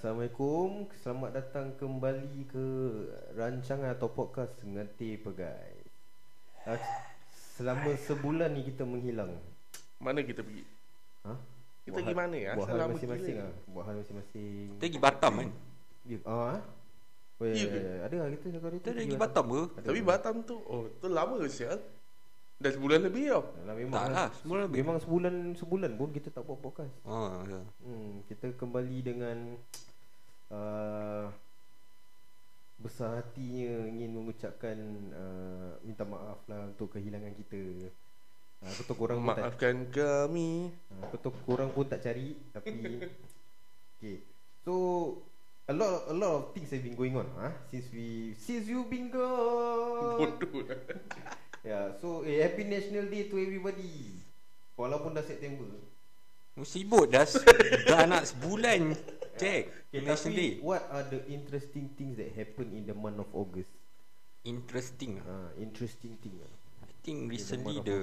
[0.00, 2.66] Assalamualaikum Selamat datang kembali ke
[3.36, 5.76] rancangan atau podcast Ngeti Pegai
[6.64, 6.80] uh,
[7.28, 9.36] Selama sebulan ni kita menghilang
[10.00, 10.64] Mana kita pergi?
[11.28, 11.36] ha?
[11.84, 12.56] Kita pergi mana ya?
[12.56, 15.48] Buat hal Selama masing-masing lah Buat hal masing-masing Kita pergi Batam kan
[16.08, 16.56] Ya, ah, ha?
[17.36, 17.76] Oh, ya, Ya ya, ke?
[17.76, 17.92] ya.
[18.08, 20.00] Ada lah kita Kita dah pergi Batam ke Tapi?
[20.00, 21.76] Batam tu Oh tu lama ke sial
[22.56, 26.32] Dah sebulan lebih tau Alah, memang Tak lah Semua lebih Memang sebulan sebulan pun kita
[26.32, 27.60] tak buat podcast Oh, ya.
[27.84, 29.60] Hmm, kita kembali dengan
[30.50, 31.30] uh,
[32.80, 34.76] besar hatinya ingin mengucapkan
[35.12, 37.92] uh, minta maaf lah untuk kehilangan kita.
[38.60, 43.00] Uh, aku korang pun tak, Maafkan kami uh, aku korang pun tak cari tapi
[43.96, 44.20] okay.
[44.60, 44.74] So
[45.64, 47.52] a lot a lot of things have been going on huh?
[47.72, 50.36] since we since you been gone.
[50.36, 50.80] Bodoh lah
[51.68, 54.20] yeah, so eh, happy National Day to everybody.
[54.76, 55.89] Walaupun dah September.
[56.60, 57.24] Sibuk dah
[57.88, 58.94] Dah nak sebulan
[59.40, 63.18] Check Okay, National Day tapi what are the interesting things that happen in the month
[63.18, 63.70] of August?
[64.46, 66.52] Interesting lah Ah, interesting thing ah.
[66.86, 67.98] I think recently of the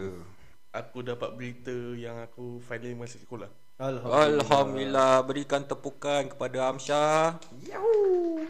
[0.76, 3.50] Aku dapat berita yang aku finally masuk sekolah.
[3.82, 5.26] Alhamdulillah.
[5.26, 8.46] Berikan tepukan kepada Amsyah Yahoo!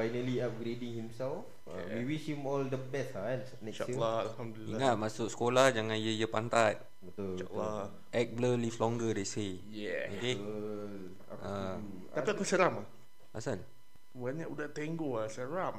[0.00, 1.44] Uh, finally upgrading himself.
[1.68, 2.02] Uh, Yeah.
[2.02, 3.94] We wish him all the best ah, kan next year.
[3.94, 7.38] InsyaAllah Alhamdulillah Ingat masuk sekolah Jangan ya-ya pantat Betul.
[7.38, 11.14] InsyaAllah Act blur live longer they say Yeah Okay Betul.
[11.30, 11.78] Aku Ah.
[11.78, 12.10] setuju.
[12.10, 12.86] Tapi aku seram lah
[13.30, 13.62] Asal
[14.10, 15.76] Banyak budak tenggo lah Seram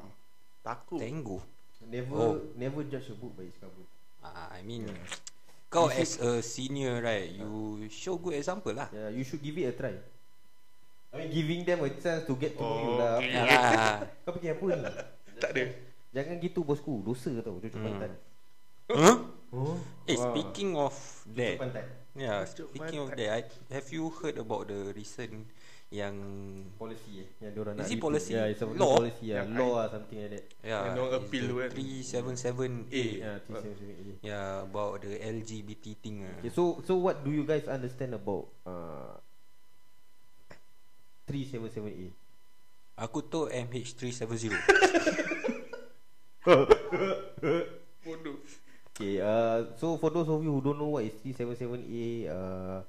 [0.64, 1.44] Takut Tenggo
[1.84, 2.34] Never Oh.
[2.56, 3.84] never judge a book by its cover.
[4.24, 4.88] Ah, I mean
[5.68, 9.68] Kau as a senior right You show good example lah Yeah, you should give it
[9.68, 9.92] a try.
[11.12, 13.12] I mean giving them a chance to get to know you Oh, lah.
[13.20, 13.30] okay.
[13.30, 14.90] Yalah Kau fikir apa ni?
[15.36, 15.64] Tak ada
[16.12, 17.86] Jangan gitu bosku, dosa tau cucuk Hmm.
[17.88, 18.12] pantat.
[18.88, 19.16] Huh?
[19.52, 19.76] Oh.
[20.04, 20.92] Eh speaking of
[21.32, 21.56] that.
[22.12, 23.16] Yeah, Tunjuk speaking of pantat.
[23.18, 23.40] that, I,
[23.72, 25.48] have you heard about the recent
[25.88, 26.16] yang
[26.76, 28.04] Policy eh yang diorang Is nak it repeal.
[28.08, 28.32] policy?
[28.32, 28.96] Yeah, it's a Law?
[28.96, 29.44] policy yeah.
[29.44, 30.44] Yang Law or something like that.
[30.60, 31.70] yeah, Yang diorang is appeal the kan?
[31.72, 33.04] 377A.
[33.12, 36.16] Yeah, TCM Yeah, about the LGBT thing.
[36.24, 36.32] ah.
[36.40, 39.16] Okay, so so what do you guys understand about uh
[41.28, 42.10] 377A?
[42.98, 44.52] Aku tu MH370.
[48.02, 48.36] Bodoh
[48.92, 52.84] Okay, uh, so for those of you who don't know what is 377A, uh,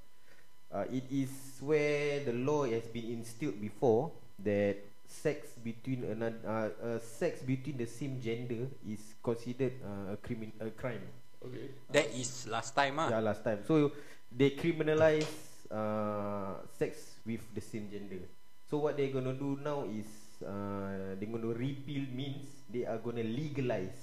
[0.67, 1.31] uh, it is
[1.63, 4.11] where the law has been instilled before
[4.43, 10.17] that sex between another uh, uh, sex between the same gender is considered uh, a
[10.19, 11.01] crimin a crime.
[11.39, 13.07] Okay That is last time ah.
[13.07, 13.63] Yeah, last time.
[13.63, 13.95] So
[14.27, 18.21] they criminalize uh, sex with the same gender.
[18.69, 20.05] So what they're gonna do now is
[20.45, 23.97] uh, they're gonna repeal means they are gonna legalize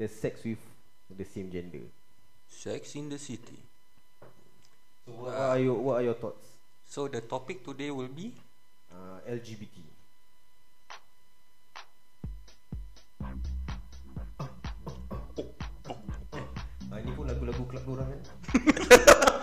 [0.00, 0.58] the sex with
[1.12, 1.84] the same gender.
[2.48, 3.60] Sex in the city.
[5.04, 6.48] So what, what are your what are your thoughts?
[6.88, 8.32] So the topic today will be
[8.94, 9.76] Uh, LGBT.
[16.94, 18.22] Ah, ini pun lagu-lagu club orang kan.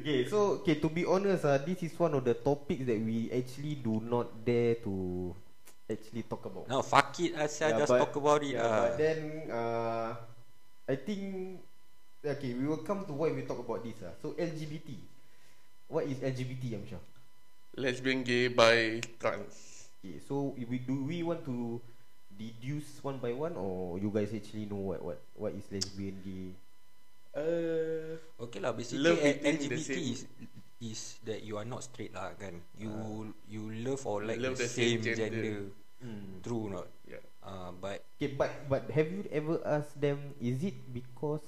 [0.00, 3.30] okay, so okay to be honest ah, this is one of the topics that we
[3.32, 5.34] actually do not dare to
[5.90, 6.68] actually talk about.
[6.70, 8.80] No, fuck it Asya Yeah, just but- talk about it yeah, ah.
[8.86, 9.18] But then
[9.50, 10.08] uh,
[10.86, 11.22] I think
[12.22, 14.14] okay, we will come to why we talk about this ah.
[14.22, 14.94] So LGBT.
[15.90, 17.02] What is LGBT, Amshah?
[17.74, 21.76] Lesbian, gay, bi, trans Okay, so if we do we want to
[22.38, 26.54] deduce one by one or you guys actually know what what what is lesbian gay?
[27.30, 30.20] Uh, Okay lah basically Love LGBT is
[30.80, 32.56] is that you are not straight lah kan.
[32.74, 32.90] You
[33.46, 35.44] you love or like love the, the same, same gender.
[35.44, 35.58] gender.
[36.00, 36.40] Hmm.
[36.42, 36.88] True or not?
[37.06, 41.40] Yeah Uh, but Okay, but but have you ever asked them is it because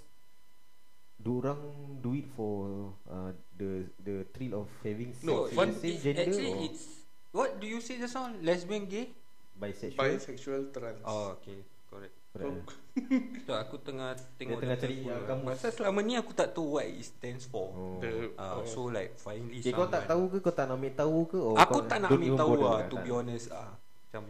[1.20, 1.60] Dorang
[2.02, 5.96] do it for uh, the the thrill of having sex No, with fun- the same
[5.96, 6.84] it- gender actually or it's
[7.32, 8.32] what do you say just now?
[8.40, 9.12] Lesbian gay?
[9.56, 10.00] bisexual?
[10.00, 12.16] Bisexual, trans Oh okay correct.
[12.32, 12.80] Correct.
[13.48, 15.56] So aku tengah tengok tengah the cari kamus.
[15.56, 17.72] Pasal selama ni aku tak tahu what it stands for.
[17.72, 17.96] Oh.
[18.04, 18.68] The Uh, oh.
[18.68, 21.56] so like finally Okay, kau tak tahu ke kau tak nak ambil tahu ke or
[21.56, 23.04] Aku tak nak ambil tahu lah to tak?
[23.04, 23.72] be honest ah.
[23.80, 24.22] Macam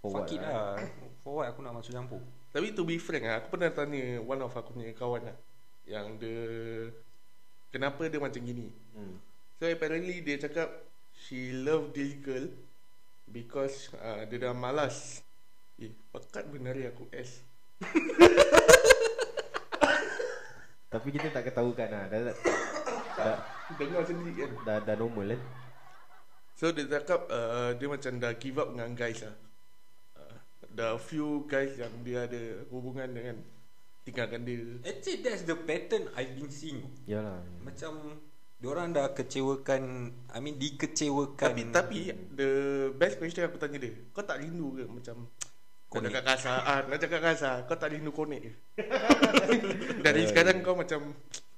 [0.00, 0.80] For fuck what it lah.
[1.20, 2.20] For what aku nak masuk campur?
[2.56, 5.36] Tapi to be frank ah, aku pernah tanya one of aku punya kawan lah
[5.86, 6.40] yang dia
[7.70, 8.72] kenapa dia macam gini.
[8.92, 9.20] Hmm.
[9.60, 10.68] So apparently dia cakap
[11.12, 12.50] she love this girl
[13.30, 15.25] because uh, dia dah malas.
[15.76, 17.44] Eh, pekat benari aku S.
[20.92, 22.36] Tapi kita tak ketahukan lah dah, dah,
[23.20, 23.36] dah,
[23.76, 24.50] Dengar sendiri kan.
[24.64, 25.40] dah, dah normal kan
[26.56, 29.36] So dia cakap uh, dia macam dah give up dengan guys lah.
[30.16, 30.36] Uh,
[30.72, 33.36] dah few guys yang dia ada hubungan dengan
[34.08, 34.80] tinggalkan dia.
[34.88, 36.80] Actually that's the pattern I've been seeing.
[37.04, 38.16] Yalah Macam
[38.56, 41.98] Diorang dah kecewakan I mean dikecewakan Tapi tapi
[42.32, 42.50] the
[42.96, 45.28] best question aku tanya dia, kau tak rindu ke macam
[45.96, 48.52] kau cakap kasar, ah, nak cakap kasar, kau tak rindu connect ke?
[50.04, 51.16] Dari sekarang kau macam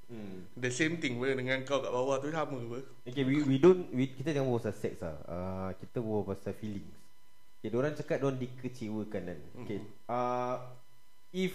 [0.09, 0.49] Hmm.
[0.57, 2.81] the same thing pun dengan kau kat bawah tu sama apa?
[3.05, 5.17] Okay, we, we don't we, kita jangan berbual pasal seks lah.
[5.29, 6.97] Uh, kita berbual pasal feelings.
[7.61, 9.39] Okay, orang cakap orang dikecewakan kan.
[9.69, 9.85] Okay.
[10.09, 10.57] Uh,
[11.37, 11.53] if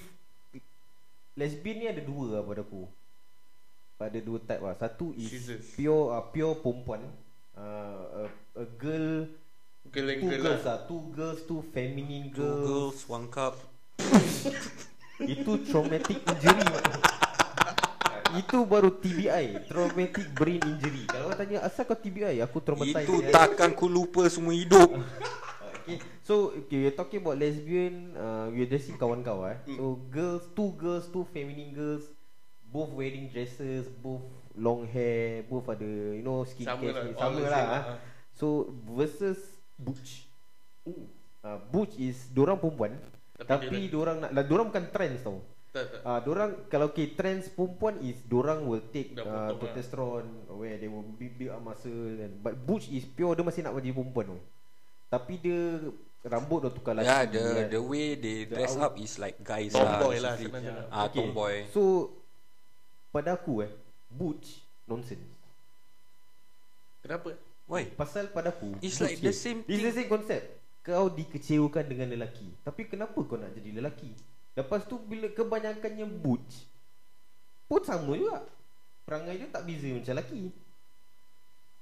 [1.34, 2.86] lesbian ni ada dua lah pada aku.
[3.98, 4.78] Ada dua type lah.
[4.78, 5.74] Satu is Jesus.
[5.74, 7.02] pure uh, pure perempuan.
[7.58, 8.22] Uh, a,
[8.62, 9.26] a girl
[9.94, 10.74] Girl and two girl girls lah.
[10.74, 10.80] lah.
[10.90, 12.66] Two girls, two feminine Two girls.
[12.66, 13.54] girls, one cup
[15.38, 16.66] Itu traumatic injury.
[18.34, 23.22] Itu baru TBI Traumatic brain injury Kalau orang tanya Asal kau TBI Aku traumatized Itu
[23.22, 23.30] ya.
[23.30, 24.90] takkan ku lupa semua hidup
[25.86, 26.02] okay.
[26.26, 29.78] So okay, We're talking about lesbian uh, We're just kawan-kawan eh.
[29.78, 32.10] So girls Two girls Two feminine girls
[32.74, 34.26] Both wearing dresses Both
[34.58, 37.70] long hair Both ada You know skin Sama care lah, skin- Sama lah same ah.
[37.70, 37.98] lah, ah.
[38.34, 38.48] So
[38.98, 39.38] versus
[39.78, 40.30] Butch
[41.44, 42.96] uh, Butch is Diorang perempuan
[43.36, 45.42] Tapi Tapi, dia diorang nak lah, Diorang bukan trans tau
[45.74, 46.00] Tak tak.
[46.06, 49.58] Ah, uh, dorang kalau okay, trans perempuan is dorang will take uh, potong lah.
[49.58, 53.74] progesterone where they will build, up muscle and but butch is pure dia masih nak
[53.82, 54.40] jadi perempuan tu.
[55.10, 55.82] Tapi dia
[56.24, 57.10] rambut dah tukar lagi.
[57.10, 57.66] Yeah, the kan.
[57.74, 61.10] the way they The dress out- up is like guys Tomboy lah, lah, senang Ah,
[61.10, 61.26] Okay.
[61.26, 61.54] tomboy.
[61.74, 61.82] So
[63.10, 63.72] pada aku eh
[64.14, 65.26] butch nonsense.
[67.02, 67.34] Kenapa?
[67.74, 67.90] Why?
[67.90, 70.06] Pasal pada aku It's like the ni- same It's the thing.
[70.06, 70.46] same concept.
[70.86, 72.46] Kau dikecewakan dengan lelaki.
[72.62, 74.14] Tapi kenapa kau nak jadi lelaki?
[74.54, 76.70] Lepas tu bila kebanyakannya butch
[77.66, 78.46] pun sama juga.
[79.02, 80.42] Perangai dia tak beza macam lelaki.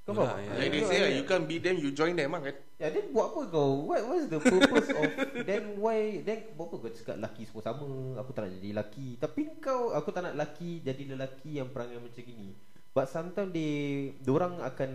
[0.01, 0.39] Kau faham?
[0.39, 0.51] ya.
[0.57, 2.55] Like they say lah, you can't beat them, you join them lah kan?
[2.81, 3.85] Ya, then buat apa kau?
[3.85, 5.09] What what's the purpose of
[5.45, 7.89] then why then buat apa kau cakap lelaki semua sama?
[8.17, 9.07] Aku tak nak jadi lelaki.
[9.19, 12.55] Tapi kau aku tak nak lelaki jadi lelaki yang perangai macam gini.
[12.95, 14.89] But sometimes they orang akan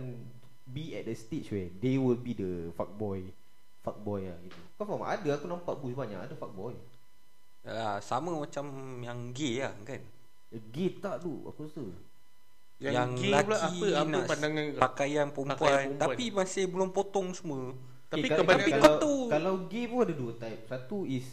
[0.67, 3.23] be at the stage where they will be the fuck boy.
[3.79, 4.59] Fuck boy lah gitu.
[4.75, 5.01] Kau faham?
[5.01, 6.75] Ada aku nampak bus banyak ada fuck boy.
[7.63, 8.63] Ah, sama macam
[9.01, 9.99] yang gay lah kan.
[10.47, 11.83] Eh, Gay tak tu aku rasa.
[12.77, 14.79] Yang, yang gay laki pula apa apa nak pandangan kau?
[14.79, 15.99] pakaian perempuan, Pakaian perempuan.
[16.05, 17.73] tapi masih belum potong semua.
[18.07, 20.61] Tapi Eh, kalau- kebanyakan kalau, tu- kalau gay pun ada dua type.
[20.65, 21.25] Satu is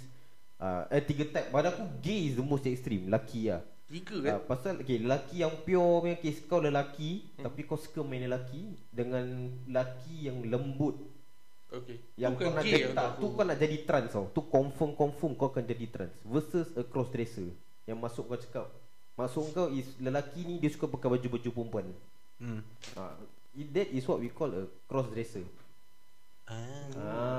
[0.59, 1.49] uh, eh tiga type.
[1.49, 3.63] Pada aku gay is the most extreme, lelaki lah.
[3.95, 4.33] Tiga kan?
[4.35, 7.47] Uh, pasal okay, lelaki yang pure punya case kau lelaki hmm.
[7.47, 10.99] tapi kau suka main lelaki dengan lelaki yang lembut
[11.75, 11.99] Okay.
[12.15, 14.31] yang kau nak jadi tak tu kau nak jadi trans tau.
[14.31, 17.51] Tu confirm confirm kau akan jadi trans versus a cross dresser
[17.83, 18.71] yang masuk kau cakap
[19.19, 21.87] masuk kau is lelaki ni dia suka pakai baju-baju perempuan.
[22.39, 22.63] Hmm.
[22.95, 23.19] Uh,
[23.75, 25.43] that is what we call a cross dresser.
[26.47, 26.55] Ah,
[26.95, 27.34] Ah.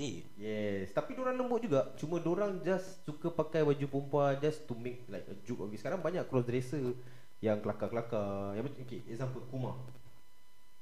[0.00, 0.24] Is it?
[0.40, 1.92] Yes, tapi orang lembut juga.
[2.00, 5.76] Cuma orang just suka pakai baju perempuan just to make like a joke it.
[5.76, 6.96] Sekarang banyak cross dresser
[7.44, 8.56] yang kelakar-kelakar.
[8.56, 9.76] Yang macam okay, example Kumar.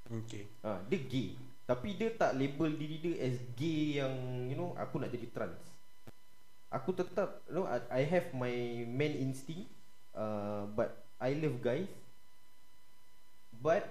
[0.08, 0.46] Okay.
[0.62, 1.34] Ah, dia gay.
[1.68, 4.14] Tapi dia tak label diri dia as gay yang
[4.48, 5.60] you know aku nak jadi trans.
[6.70, 8.54] Aku tetap you know I, I have my
[8.88, 9.68] man instinct
[10.14, 11.90] uh, but I love guys.
[13.58, 13.84] But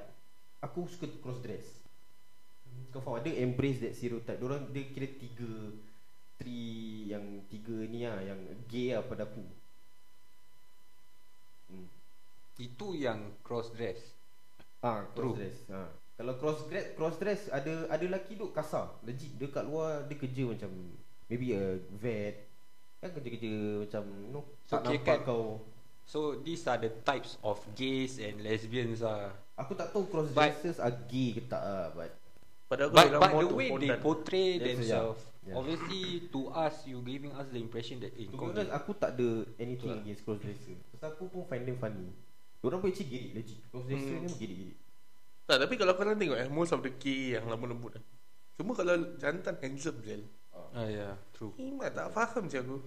[0.63, 1.67] aku suka cross dress.
[2.93, 4.39] Kau faham dia embrace that stereotype.
[4.39, 5.51] Orang dia kira tiga
[6.37, 8.39] three yang tiga ni lah yang
[8.69, 9.43] gay lah pada aku.
[11.67, 11.87] Hmm.
[12.57, 13.99] Itu yang cross dress.
[14.79, 15.35] Ah, cross True.
[15.35, 15.57] dress.
[15.73, 15.89] Ah.
[16.17, 18.89] Kalau cross dress, cross dress ada ada lelaki duk kasar.
[19.05, 20.71] Legit dia kat luar dia kerja macam
[21.29, 22.49] maybe a vet.
[22.97, 23.51] Kan kerja-kerja
[23.85, 25.45] macam you know, So, tak kira nampak kan- kau.
[26.07, 29.29] So these are the types of gays and lesbians ah.
[29.59, 32.09] Aku tak tahu cross dressers are gay ke tak ah, but
[32.67, 35.47] Pada aku But dia but the way they portray Yes, themselves, yeah.
[35.47, 35.55] Yeah.
[35.55, 39.15] obviously to us you giving us the impression that eh, to be honest aku tak
[39.15, 40.03] ada anything Betul lah.
[40.03, 40.75] against cross dresser.
[40.91, 42.11] Pasal aku pun find them funny.
[42.57, 43.59] Diorang pun actually get it legit.
[43.65, 44.19] Cross dresser Hmm.
[44.19, 44.77] ni pun get it, get it.
[45.47, 48.03] Tak, tapi kalau korang tengok eh, most of the gay yang lembut-lembut eh.
[48.53, 50.19] Semua kalau jantan handsome je.
[50.73, 51.55] Ah yeah, true.
[51.55, 52.83] Imat tak faham je aku.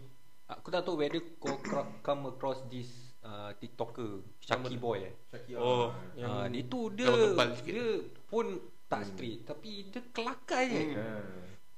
[0.50, 1.56] Aku tak tahu whether kau
[2.02, 2.90] come across this
[3.22, 5.14] uh, TikToker Chucky Nama- Boy eh.
[5.26, 7.72] Syakir Oh, Ah, dia tu dia kalau tebal sikit.
[7.72, 7.86] dia
[8.26, 8.46] pun
[8.90, 10.82] tak straight tapi dia kelakar je.
[10.92, 11.22] Ah.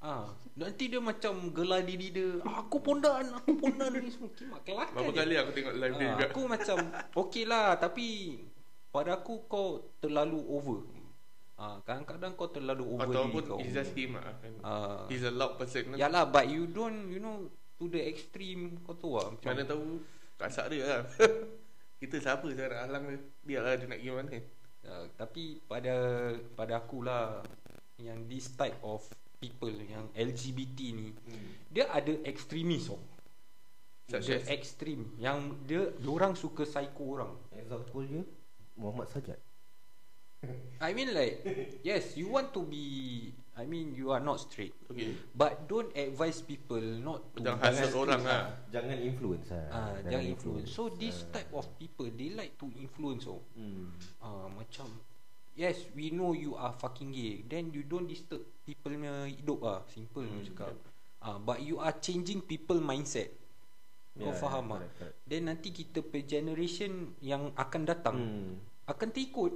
[0.03, 4.99] Ah, nanti dia macam gelar diri dia, aku pondan, aku pondan ni semua kimak kelakar.
[4.99, 5.19] Berapa je.
[5.21, 6.25] kali aku tengok live dia Ah, juga.
[6.27, 6.77] aku macam
[7.21, 8.07] okey lah tapi
[8.89, 10.83] pada aku kau terlalu over.
[11.55, 13.59] Ah, kadang-kadang kau terlalu over Ataupun kau.
[13.61, 14.27] it's just him lah.
[14.35, 14.53] kan.
[14.61, 15.07] Ah.
[15.07, 15.95] He's a loud person.
[15.95, 15.97] kan.
[15.97, 20.03] Yalah but you don't you know to the extreme kau tahu lah macam Mana tahu
[20.35, 21.03] kasak dia lah.
[22.03, 23.19] Kita siapa saya nak halang dia.
[23.45, 24.35] Dia lah dia nak pergi mana.
[24.83, 25.95] Uh, tapi pada
[26.59, 27.39] pada akulah
[28.03, 28.99] yang this type of
[29.39, 31.51] people yang LGBT ni Hmm.
[31.71, 32.99] dia ada ekstremis oh.
[34.11, 37.33] Such Dia ekstrim yang dia orang suka psycho orang.
[37.55, 38.21] Example je.
[38.75, 39.39] Muhammad Sajat.
[40.83, 41.39] I mean like
[41.87, 44.73] yes, you want to be I mean you are not straight.
[44.89, 45.13] Okay.
[45.37, 48.43] But don't advise people not to Jangan be hasut orang lah.
[48.73, 49.67] Jangan influence lah.
[49.69, 50.69] Ah, jangan influence.
[50.73, 53.45] So this type of people they like to influence oh.
[53.53, 53.93] Hmm.
[54.25, 54.89] Ah macam
[55.53, 57.45] Yes, we know you are fucking gay.
[57.45, 59.81] Then you don't disturb people punya hidup ah.
[59.93, 60.49] Simple hmm.
[60.49, 60.73] cakap.
[61.21, 63.37] Ah, but you are changing people mindset.
[64.17, 65.13] Kau Yeah, faham yeah, ah?
[65.29, 68.53] Then nanti kita per generation yang akan datang Hmm.
[68.89, 69.53] akan terikut.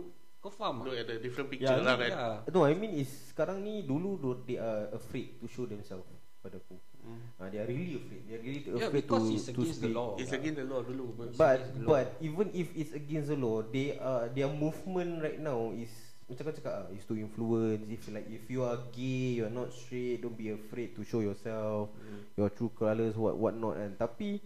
[0.47, 2.11] Kau faham Look at the different picture lah ni- kan.
[2.15, 2.55] Yeah.
[2.55, 6.07] No, I mean is sekarang ni dulu do- they are afraid to show themselves
[6.39, 6.79] pada aku.
[7.03, 7.19] Hmm.
[7.43, 8.23] Ah, they are really afraid.
[8.31, 9.99] They are really Yeah, afraid because to it's to against the speak.
[9.99, 10.09] law.
[10.15, 11.07] It's against the law dulu.
[11.35, 12.23] But But law.
[12.23, 15.91] even if it's against the law, they are their movement right now is
[16.27, 17.87] macam kau cakap ah, is to influence.
[17.87, 21.23] If like if you are gay, you are not straight, don't be afraid to show
[21.23, 21.91] yourself,
[22.39, 23.79] your true colours, what what not.
[23.79, 24.43] And tapi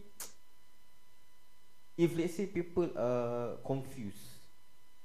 [1.97, 4.30] if let's say people are confused,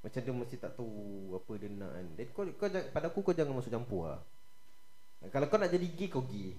[0.06, 2.06] macam dia masih tak tahu apa dia nak kan.
[2.14, 4.22] Then kau, kau pada aku kau jangan masuk campur lah.
[5.34, 6.54] Kalau kau nak jadi gay kau gay.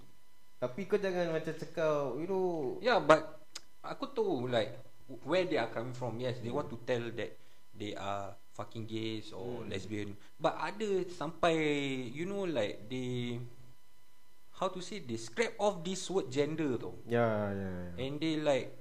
[0.59, 3.23] Tapi kau jangan macam cakap, you know, Yeah, but
[3.87, 4.75] aku tahu like
[5.23, 6.19] where they are coming from.
[6.19, 7.31] Yes, they want to tell that
[7.71, 9.71] they are fucking gays or Hmm.
[9.71, 10.11] lesbian.
[10.43, 11.55] But ada sampai
[12.11, 13.39] you know like they
[14.57, 16.97] how to say they scrap off this word gender tau.
[17.07, 17.71] ya ya.
[17.95, 17.95] ya.
[18.01, 18.73] And they like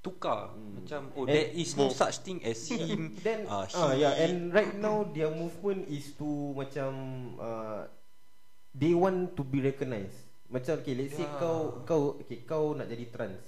[0.00, 0.80] tukar Hmm.
[0.80, 1.96] macam oh And there is no both.
[1.98, 3.14] such thing as him.
[3.20, 4.00] Then uh, ah he.
[4.00, 6.90] yeah and right now their movement is to macam
[7.36, 7.84] uh,
[8.72, 10.16] they want to be recognised.
[10.48, 11.36] Macam okay let's say Yeah.
[11.36, 13.44] kau kau okay kau nak jadi trans.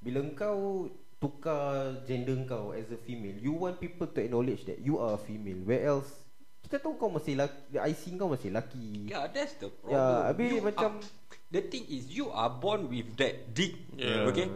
[0.00, 4.96] Bila kau tukar gender kau as a female, you want people to acknowledge that you
[4.96, 5.60] are a female.
[5.62, 6.08] Where else
[6.60, 9.12] kita tahu kau masih laki, IC kau masih laki.
[9.12, 9.94] Yeah, that's the problem.
[9.94, 13.76] Ya, habis You macam- are, the thing is you are born with that dick.
[13.94, 14.24] Yeah.
[14.26, 14.48] Okay.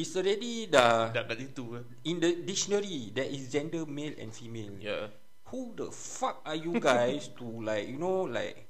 [0.00, 4.72] It's already dah dah kat situ in the dictionary there is gender male and female.
[4.80, 5.12] Yeah.
[5.52, 8.64] Who the fuck are you guys to like you know like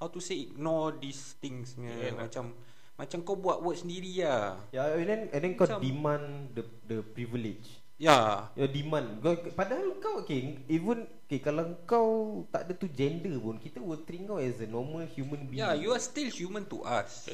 [0.00, 2.56] how to say ignore these things yeah, Yeah, macam
[2.96, 4.56] macam kau buat word sendiri lah.
[4.72, 6.24] Yeah, and then and then kau Macam- demand
[6.56, 7.84] the the privilege.
[7.94, 8.50] Ya.
[8.58, 13.54] Your demand kau, Padahal kau okay Even okay, Kalau kau Tak ada tu gender pun
[13.62, 16.82] Kita will treat kau as a normal human being Yeah, you are still human to
[16.82, 17.30] us.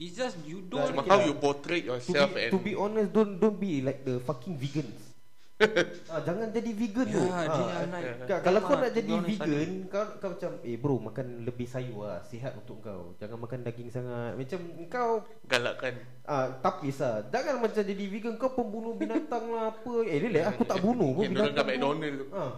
[0.00, 1.28] It's just you don't Okay how lah.
[1.28, 4.56] you portray to yourself be, and to be honest Don't don't be like the fucking
[4.56, 5.12] vegans
[6.08, 9.12] ah, Jangan jadi vegan Ya, tu dia ah, like- ka- Kalau kau nak to jadi
[9.20, 13.60] vegan kau, kau macam Eh bro makan lebih sayur lah Sihat untuk kau Jangan makan
[13.60, 15.10] daging sangat Macam kau
[15.44, 16.00] galakkan.
[16.24, 17.28] Ah, tak kisah.
[17.28, 19.94] Jangan macam jadi vegan kau pembunuh binatang lah apa.
[20.06, 21.52] Eh relax aku tak bunuh pun binatang.
[21.52, 21.68] tu.
[21.68, 22.26] McDonald tu.
[22.32, 22.52] Ah.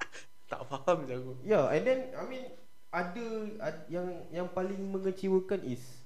[0.50, 1.32] Tak faham je aku.
[1.44, 2.40] Yeah, and then I mean
[2.88, 3.24] ada,
[3.60, 5.97] ada yang yang paling mengecewakan is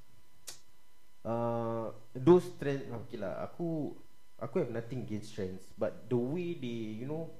[1.26, 3.94] uh, those trend okay lah aku
[4.42, 7.30] aku have nothing against trends but the way they you know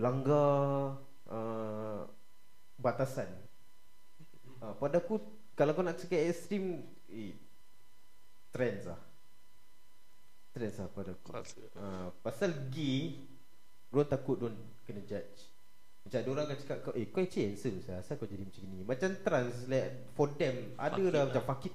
[0.00, 0.96] langgar
[1.28, 2.08] uh,
[2.80, 3.28] batasan.
[4.60, 5.20] Uh, pada aku
[5.52, 7.36] kalau kau nak cakap ekstrim eh,
[8.52, 9.00] trends lah
[10.56, 11.30] trends lah pada aku.
[11.76, 13.28] Uh, pasal gay
[13.90, 14.54] Diorang takut diorang
[14.86, 15.50] kena judge.
[16.06, 17.98] Macam diorang akan cakap kau Eh kau actually handsome sah.
[17.98, 18.86] Asal kau jadi macam ni?
[18.86, 21.24] Macam trans like, For them Ada Fuck it dah lah.
[21.26, 21.74] macam fuck it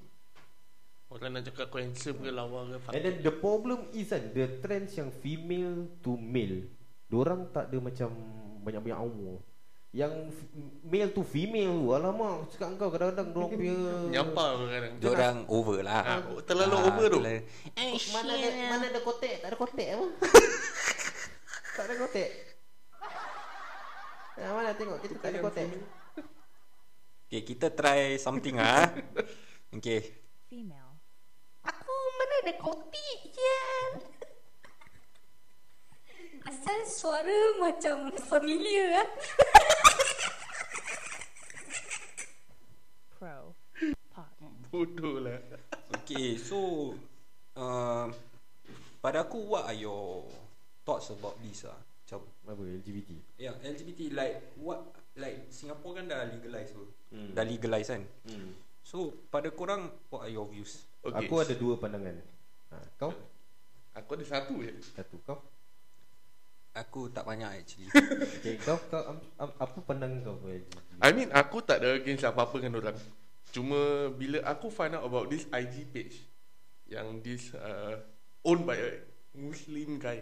[1.26, 4.62] Orang nak cakap kau handsome ke lawa ke And then the problem is kan The
[4.62, 6.70] trends yang female to male
[7.10, 8.14] Diorang tak ada macam
[8.62, 9.42] Banyak-banyak umur
[9.90, 10.54] Yang f-
[10.86, 13.78] male to female tu Alamak cakap kau kadang-kadang Diorang punya
[14.14, 16.02] Nyampar kadang Diorang over lah.
[16.06, 17.18] Ah, terlalu over tu.
[17.18, 17.42] terlalu-
[17.74, 19.36] Eh, mana ada mana ada kotek?
[19.42, 20.06] Tak ada kotek apa?
[21.76, 22.30] tak ada kotek.
[24.38, 25.68] Ya, mana tengok kita tak ada kotek.
[27.26, 28.94] Okay, kita try something ah.
[29.74, 30.14] Okay.
[30.46, 30.85] Female.
[32.46, 33.58] Ada kotik je.
[36.46, 39.10] Asal suara macam familiar kan?
[43.18, 43.58] Pro.
[44.70, 45.42] Bodoh lah.
[45.98, 46.94] Okay, so
[47.58, 48.14] uh,
[49.02, 50.30] pada aku what are your
[50.86, 51.82] thoughts about this ah?
[52.06, 53.42] Macam Apa LGBT?
[53.42, 54.86] yang LGBT like what
[55.18, 56.86] like Singapore kan dah legalize tu.
[57.10, 57.34] Hmm.
[57.34, 58.06] Dah legalize kan.
[58.30, 58.54] Hmm.
[58.86, 60.86] So pada korang what are your views?
[61.02, 61.26] Okay.
[61.26, 62.22] Aku ada dua pandangan.
[62.70, 63.10] Ha, kau?
[63.98, 64.78] Aku ada satu je.
[64.94, 65.42] Satu kau.
[66.78, 67.90] Aku tak banyak actually.
[68.38, 70.38] Okay, kau kau um, um, apa pandangan kau?
[71.02, 72.98] I mean aku tak ada against apa-apa dengan orang.
[73.50, 76.22] Cuma bila aku find out about this IG page
[76.86, 77.98] yang this uh,
[78.46, 79.02] owned by a
[79.34, 80.22] Muslim guy.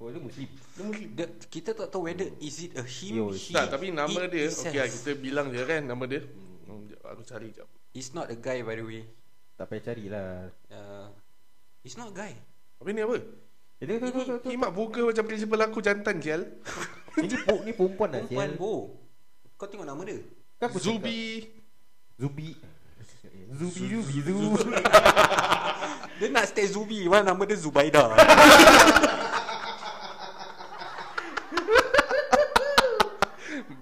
[0.00, 0.48] Oh, dia Muslim.
[0.48, 1.08] Dia Muslim.
[1.14, 4.32] The, kita tak tahu whether is it a him, Yo, he, Tak, tapi nama it
[4.32, 4.72] dia itself.
[4.72, 6.49] Okay lah kita bilang je kan Nama dia hmm,
[7.10, 9.02] Aku cari jap It's not a guy by the way.
[9.58, 10.30] Tak payah carilah.
[10.70, 11.10] Uh,
[11.82, 12.32] it's not a guy.
[12.78, 13.18] Apa ni apa?
[13.76, 14.34] Itu tu tu tu.
[14.38, 14.48] tu.
[14.48, 16.46] Himak buka macam principal aku jantan sial.
[17.18, 18.62] Ini pu- ni perempuan lah Perempuan sial.
[18.62, 18.72] bo.
[19.58, 20.22] Kau tengok nama dia.
[20.56, 20.78] Cakap.
[20.78, 21.50] Zubi.
[22.14, 22.48] Zubi.
[23.50, 24.38] Zubi Zubi Zu.
[26.20, 28.12] Dia nak stay Zubi, mana nama dia Zubaida.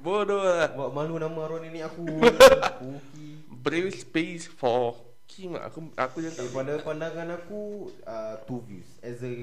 [0.08, 0.72] Bodoh lah.
[0.72, 2.08] Buat malu nama arwah nenek aku.
[2.80, 3.44] Puki.
[3.60, 4.96] Brave space for
[5.28, 8.88] Kim aku aku jangan Eh, pada pandangan aku uh, two views.
[9.04, 9.36] As a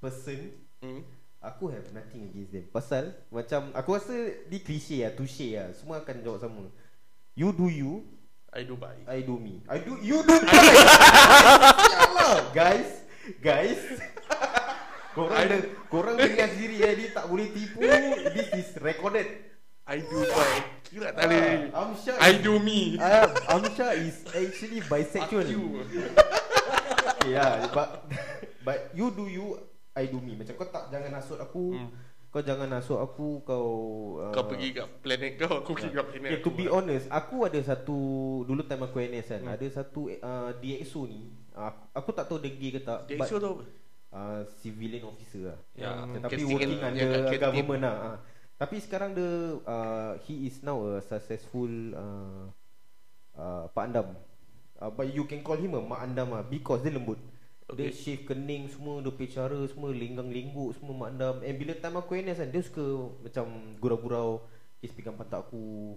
[0.00, 1.04] person hmm.
[1.44, 2.64] aku have nothing against them.
[2.72, 4.16] Pasal macam aku rasa
[4.48, 5.68] di klise lah touche lah.
[5.76, 6.64] Semua akan jawab sama.
[7.36, 8.08] You do you
[8.48, 8.96] I do buy.
[9.04, 9.60] I do me.
[9.68, 10.36] I do you do
[11.92, 13.04] Sialah guys.
[13.44, 13.76] Guys.
[15.18, 15.58] Korang ada
[15.90, 17.82] korang dengar sendiri ya dia tak boleh tipu.
[18.32, 19.26] This is recorded
[19.88, 20.52] I do buy.
[20.84, 21.72] Kira tak boleh.
[21.72, 22.96] uh, Amsha I do me.
[22.96, 26.08] uh, Amsha is actually bisexual okay,
[27.32, 28.04] yeah, but
[28.60, 29.56] but you do you,
[29.92, 30.36] I do me.
[30.36, 31.72] Macam kau tak jangan hasut aku.
[31.72, 31.88] Hmm.
[32.28, 33.68] Kau jangan hasut aku kau
[34.20, 36.58] uh, Kau pergi kat planet kau, aku pergi kat planet Okay, to aku.
[36.60, 37.98] be honest, aku ada satu
[38.44, 39.54] dulu time aku NS kan, Hmm.
[39.56, 41.32] ada satu uh, DXO ni.
[41.56, 43.08] Uh, aku tak tahu dia gay ke tak.
[43.08, 43.64] Isu tu apa?
[44.12, 45.58] uh, civilian officer lah.
[45.72, 47.08] Ya, Yang- tapi casting working under
[47.40, 47.96] government lah.
[47.96, 48.18] Uh.
[48.58, 52.50] Tapi sekarang dia uh, he is now a successful uh,
[53.38, 54.18] uh, Pak Andam.
[54.82, 57.22] Uh, but you can call him a Mak Andam lah because dia lembut.
[57.70, 57.86] Okay.
[57.86, 61.36] Dia shave kening semua, dia punya cara semua linggang lingguk semua Mak Andam.
[61.46, 62.84] And bila time aku NS kan, dia suka
[63.22, 63.46] macam
[63.78, 64.42] gurau-gurau,
[64.82, 65.94] kiss pegang pantat aku.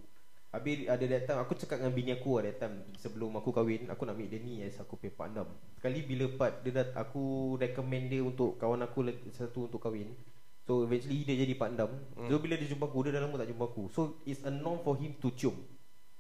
[0.51, 3.88] Habis ada that time aku cakap dengan bini aku lah that time sebelum aku kahwin,
[3.88, 5.50] aku nak ambil dia ni as aku punya Pak Andam.
[5.82, 10.13] Sekali bila part dia dah aku recommend dia untuk kawan aku satu untuk kahwin.
[10.62, 11.91] So eventually dia jadi Pak Andam.
[12.13, 12.30] Hmm.
[12.30, 13.84] So bila dia jumpa aku, dia dah lama tak jumpa aku.
[13.89, 15.58] So it's a norm for him to cium.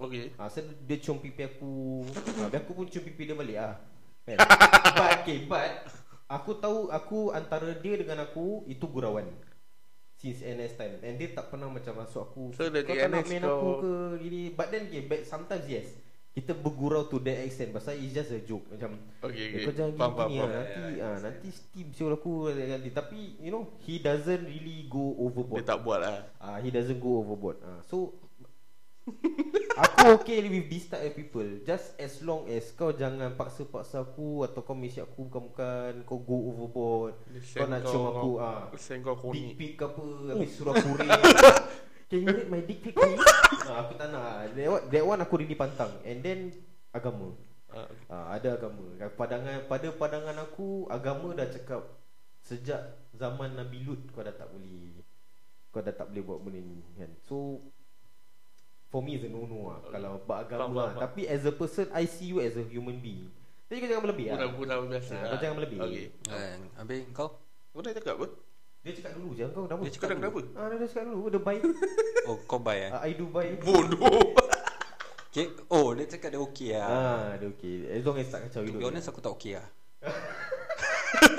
[0.01, 0.33] Okay.
[0.33, 2.01] Ha, so dia cium pipi aku.
[2.09, 3.77] Ha, habis aku pun cium pipi dia balik ah.
[4.25, 4.37] Kan?
[4.97, 5.69] but okay, but
[6.25, 9.29] aku tahu aku antara dia dengan aku itu gurauan.
[10.21, 13.25] Since NS time And dia tak pernah macam masuk aku So, dari Kau tak nak
[13.25, 15.97] NS main kau- aku ke gini But then okay, but sometimes yes
[16.31, 19.63] Kita bergurau to that extent Pasal it's just a joke Macam Okay, eh, okay.
[19.67, 20.63] Kau jangan Faham, gini faham, lah.
[20.63, 22.31] Nanti ah, Nanti steam siul aku.
[22.95, 26.23] Tapi you know He doesn't really go Dia overboard tak buat lah.
[26.39, 27.59] Ah, he doesn't go overboard.
[27.67, 28.15] Ah, so
[29.81, 31.47] aku okay with this type of people.
[31.65, 36.37] Just as long as kau jangan paksa-paksa aku atau kau misi aku bukan-bukan kau go
[36.53, 37.17] overboard.
[37.27, 38.69] Dia Kau nak cium aku ah.
[38.77, 39.57] Send kau koni.
[39.57, 40.05] pic ke apa
[40.37, 41.11] Habis suruh aku ring
[42.11, 43.23] Can you read my dick pic please
[43.71, 46.51] ah, Aku tak nak that one, that one aku really pantang And then
[46.91, 47.31] Agama
[47.71, 48.11] Ah, okay.
[48.11, 48.83] ah, Ada agama
[49.15, 51.87] Padangan Pada pandangan aku Agama dah cakap
[52.43, 54.99] Sejak zaman Nabi Lut Kau dah tak boleh
[55.71, 57.63] Kau dah tak boleh buat benda ni kan So
[58.91, 61.03] For me is a no-no lah Kalau bab agama Faham, lah faham, faham.
[61.07, 63.31] Tapi as a person I see you as a human being
[63.71, 64.51] Tapi kau jangan berlebih lah
[64.83, 65.15] biasa.
[65.15, 65.29] Ah, lah.
[65.31, 65.79] kau jangan melebih.
[65.79, 66.05] Okay.
[66.75, 67.39] Habis kau?
[67.71, 68.50] Kau dah cakap apa?
[68.81, 70.23] Dia cakap dulu je kau kenapa Dia cakap dah dulu.
[70.23, 70.39] kenapa?
[70.55, 71.61] Ah, dia dah cakap dulu Dia baik
[72.29, 72.89] Oh, kau buy eh?
[72.89, 74.01] uh, I do buy Bodoh.
[75.31, 75.47] Okay.
[75.71, 76.83] Oh, dia cakap dia okay lah.
[76.83, 77.87] Ah, dia okay.
[77.87, 78.75] As long as tak kacau To hidup.
[78.75, 78.89] be dia.
[78.91, 79.67] honest, aku tak okay lah.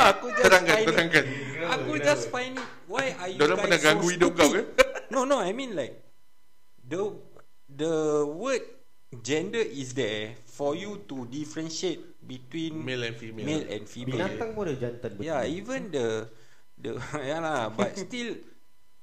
[0.08, 1.24] aku just Terangkan, find terangkan.
[1.28, 2.68] It, aku just find it.
[2.88, 4.62] Why are you Diorang guys pernah so ganggu hidup kau ke?
[5.12, 5.44] No, no.
[5.44, 6.00] I mean like
[6.80, 7.20] the
[7.68, 7.92] the
[8.24, 8.64] word
[9.20, 13.44] gender is there for you to differentiate between Male and female.
[13.44, 14.16] male and female.
[14.16, 15.28] Binatang pun ada jantan betul.
[15.28, 16.32] Yeah, even the
[16.82, 18.36] the yeah lah, but still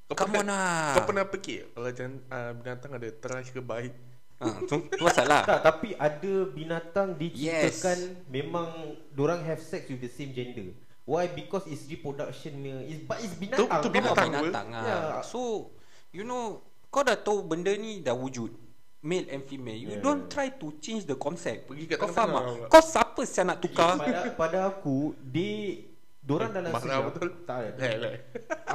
[0.10, 0.94] Kau come pernah- on lah.
[0.98, 3.94] Kau pernah fikir kalau jan, uh, binatang ada trash ke baik?
[4.39, 5.44] Ha, tu, tu pasal lah.
[5.44, 8.72] tak, tapi ada binatang diciptakan memang
[9.20, 10.72] orang have sex with the same gender.
[11.04, 11.28] Why?
[11.28, 12.56] Because it's reproduction.
[12.88, 13.82] It's, but it's binatang.
[13.82, 14.30] Tu- binatang.
[14.32, 14.84] binatang lah.
[14.86, 14.98] Ya.
[15.28, 15.74] So,
[16.15, 18.54] you know, kau dah tahu benda ni dah wujud.
[19.02, 19.76] Male and female.
[19.76, 20.04] You Yeah.
[20.04, 21.68] don't try to change the concept.
[21.68, 22.44] Pergi kat kau faham tak?
[22.68, 23.96] Kau siapa siapa nak tukar?
[23.96, 25.84] Pada, pada aku, dia
[26.30, 27.30] Diorang dalam Marah betul.
[27.42, 28.15] Tak ada Leh, leh.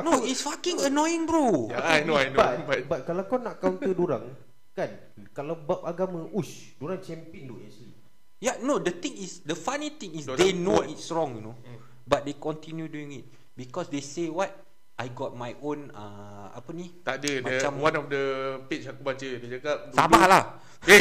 [0.03, 1.71] no, it's fucking annoying bro.
[1.71, 2.43] Ya, I know, I know.
[2.43, 4.27] but, But, but kalau kau nak counter dorang
[4.75, 4.90] Kan
[5.31, 7.95] Kalau bab agama Ush Dorang champion tu actually
[8.43, 10.90] Yeah, no, the thing is, the funny thing is Dorang they know buat.
[10.93, 11.57] it's wrong, you know.
[11.64, 11.81] Hmm.
[12.05, 13.25] But they continue doing it
[13.57, 14.53] because they say what?
[14.95, 16.93] I got my own uh, apa ni?
[17.03, 17.40] tak ada.
[17.40, 18.25] Macam- one of the
[18.69, 19.77] page aku baca, dia cakap...
[19.97, 20.45] Sabarlah.
[20.85, 21.01] Eh,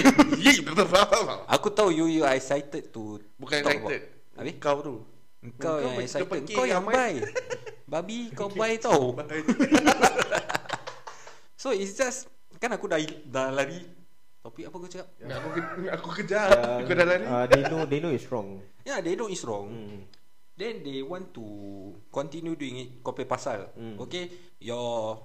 [0.88, 1.44] faham.
[1.60, 4.16] Aku tahu you you are excited to Bukan excited.
[4.40, 4.56] Habis?
[4.56, 4.96] Kau tu.
[5.56, 6.44] Kau yang excited.
[6.50, 7.20] Kau yang buy.
[7.84, 9.14] Babi kau buy tau.
[11.56, 12.28] So it's just
[12.60, 13.80] kan aku dah dah lari.
[14.40, 15.08] Topik apa kau cakap?
[15.24, 16.52] aku, ke- aku kejar.
[16.84, 17.24] Yang, Kau dah lari.
[17.24, 19.72] uh, They know They know it's wrong Yeah, they know it's wrong.
[19.72, 20.04] hmm.
[20.54, 21.46] Then they want to
[22.12, 23.96] continue doing it Kau pay pasal Hmm.
[23.98, 24.28] Okay
[24.60, 25.16] Your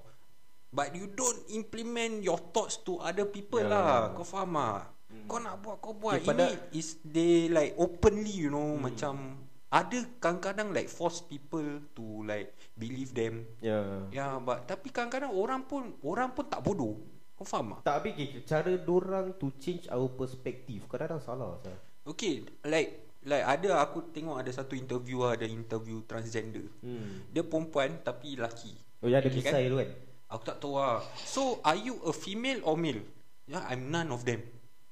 [0.70, 3.74] But you don't implement your thoughts to other people Yeah.
[3.74, 4.94] lah Kau faham tak
[5.26, 9.34] Kau nak buat kau buat Okay, pada- Ini is they like openly you know Macam
[9.68, 13.44] ada kadang-kadang like force people to like believe them.
[13.60, 14.08] Ya.
[14.08, 16.96] Ya, but tapi kadang-kadang orang pun orang pun tak bodoh.
[17.36, 17.80] Kau faham tak?
[17.86, 21.60] Tak habis okay, cara dorang to change our perspective kadang-kadang salah.
[22.08, 26.64] Okay, like like ada aku tengok ada satu interview ada interview transgender.
[26.80, 27.28] Hmm.
[27.30, 28.72] Dia perempuan tapi lelaki.
[29.04, 29.90] Oh ya ada Okay misai tu kan.
[30.28, 31.00] Aku tak tahu lah.
[31.24, 33.00] So, are you a female or male?
[33.48, 34.44] Yeah, I'm none of them.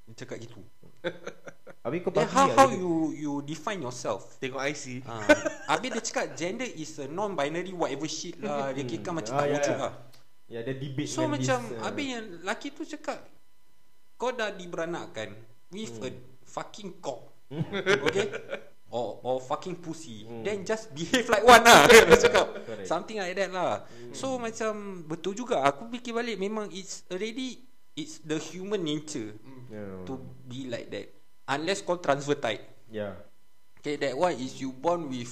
[0.08, 0.64] Dia cakap gitu.
[1.87, 4.42] Habis kau Then bagi how how you you define yourself?
[4.42, 5.07] Tengok IC.
[5.07, 5.22] Ah,
[5.70, 8.75] habis dia cakap gender is a non-binary whatever shit lah.
[8.75, 9.79] Dia kira macam Ah, tak ya, wujud ya.
[9.79, 9.92] lah.
[10.46, 13.22] Ya ada debate So macam this, uh, habis yang lelaki tu cakap
[14.14, 15.31] kau dah diberanakkan
[15.70, 16.18] with a Hmm.
[16.42, 17.22] fucking cock.
[18.07, 18.35] okay?
[18.87, 20.27] Or or fucking pussy.
[20.42, 21.87] Then just behave like one lah.
[21.90, 22.62] Dia cakap Hmm.
[22.66, 22.83] Correct.
[22.83, 22.90] Hmm.
[22.90, 23.87] something like that lah.
[24.11, 27.62] So macam betul juga aku fikir balik memang it's already
[27.94, 29.38] it's the human nature
[29.70, 30.03] Ya.
[30.03, 31.14] to be like that.
[31.46, 32.90] Unless kau transvestite.
[32.90, 33.14] Ya.
[33.78, 35.30] Okay, that one is you born with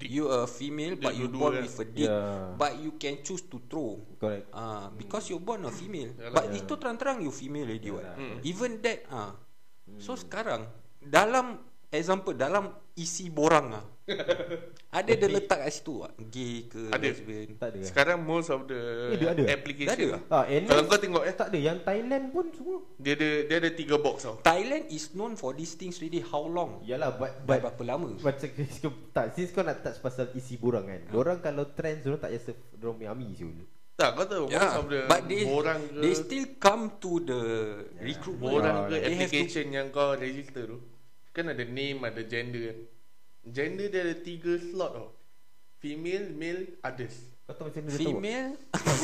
[0.00, 1.62] you a female but you born kan?
[1.68, 2.56] with a dick Yeah.
[2.56, 4.00] but you can choose to throw.
[4.16, 4.48] Correct.
[4.50, 6.10] Ah, because you're born a female.
[6.16, 6.34] Yalah.
[6.34, 8.04] But itu terang-terang you female already what.
[8.08, 8.40] Yalah.
[8.42, 9.36] Even that ah.
[10.00, 10.64] So sekarang
[11.02, 11.60] dalam
[11.92, 13.84] example dalam isi borang ah.
[14.98, 17.02] ada dia letak kat situ ah, gay ke Ada.
[17.04, 17.48] lesbian.
[17.54, 17.80] Tak ada.
[17.82, 19.42] Sekarang most of the Eh, dia ada?
[19.48, 20.44] application ada ah?
[20.44, 22.78] NS, Kalau kau tengok eh tak ada yang Thailand pun semua.
[22.96, 24.36] dia ada dia ada tiga box tau.
[24.40, 26.82] Thailand is known for these things really how long?
[26.82, 28.08] Yalah but Dah but berapa lama?
[28.16, 28.48] macam
[29.16, 31.00] tak since kau nak touch pasal isi borang kan.
[31.00, 31.10] Ha.
[31.10, 33.54] Diorang kalau trends diorang tak rasa diorang punya army siul.
[33.94, 37.20] Tak kau tahu most Yeah, of the but they borang ke they still come to
[37.20, 37.40] the
[38.00, 38.40] recruitment.
[38.42, 40.78] borang Yeah, ke They have to application yang kau register tu
[41.30, 42.78] kan ada name ada gender kan.
[43.42, 45.08] Gender dia ada tiga slot tau.
[45.76, 47.16] Female, male, others.
[47.42, 48.48] Kau tahu macam mana dia female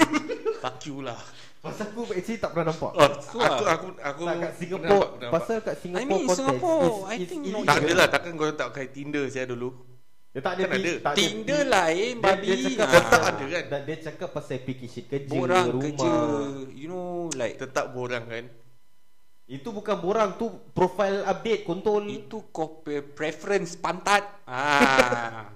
[0.62, 1.18] Fuck you lah.
[1.58, 2.90] Pasal aku actually tak pernah nampak.
[2.92, 3.74] Oh, So, aku ah.
[3.74, 5.32] aku aku tak kat Singapore nampak, pernah nampak.
[5.34, 7.56] pasal kat Singapore I mean, context Singapore, is, I is think illegal.
[7.56, 9.68] not- tak ada lah takkan kau tak pakai Tinder saya dulu.
[10.28, 10.92] Dia tak ada Kan ada.
[11.00, 12.46] tak ada Tinder ti- lain Dia, babi.
[12.46, 12.92] dia cakap Ah.
[12.92, 13.64] Tetap ada kan?
[13.66, 15.82] Dan dia cakap pasal application kerja, Borang rumah.
[15.82, 16.12] kerja
[16.76, 18.44] You know like Tetap borang kan.
[19.46, 22.02] Itu bukan borang tu profile update kontol.
[22.04, 22.82] Itu kau
[23.14, 25.46] preference pantat ah.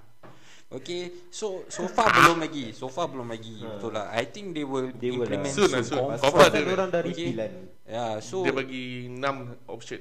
[0.71, 4.63] Okay So so far belum lagi So far belum lagi Betul lah I think they
[4.63, 5.59] will They will implement lah.
[5.59, 5.99] Soon soon.
[6.15, 6.31] Confirm.
[6.31, 7.11] Confirm orang dah Okay.
[7.11, 7.53] repeal kan.
[7.83, 9.19] Yeah so Dia bagi 6
[9.67, 9.99] option.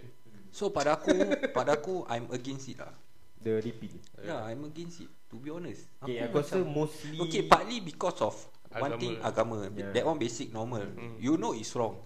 [0.55, 1.11] So pada aku
[1.51, 2.95] Pada aku I'm against it lah
[3.43, 3.99] The repeal.
[4.23, 8.23] Yeah I'm against it To be honest Okay, aku rasa macam- mostly Okay partly because
[8.23, 8.39] of
[8.71, 9.03] One Agama.
[9.03, 9.91] thing agama Yeah.
[9.91, 10.87] That one basic normal
[11.19, 11.99] You know it's wrong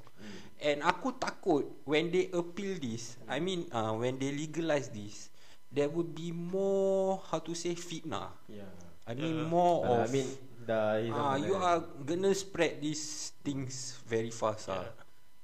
[0.64, 5.28] And aku takut When they appeal this I mean uh, When they legalize this
[5.68, 8.64] There would be more How to say fitnah Yeah.
[9.04, 9.52] I mean Yeah.
[9.52, 10.28] more Uh, of I mean
[10.64, 14.88] dah Ah, zaman you dah- are gonna spread these things very fast ah.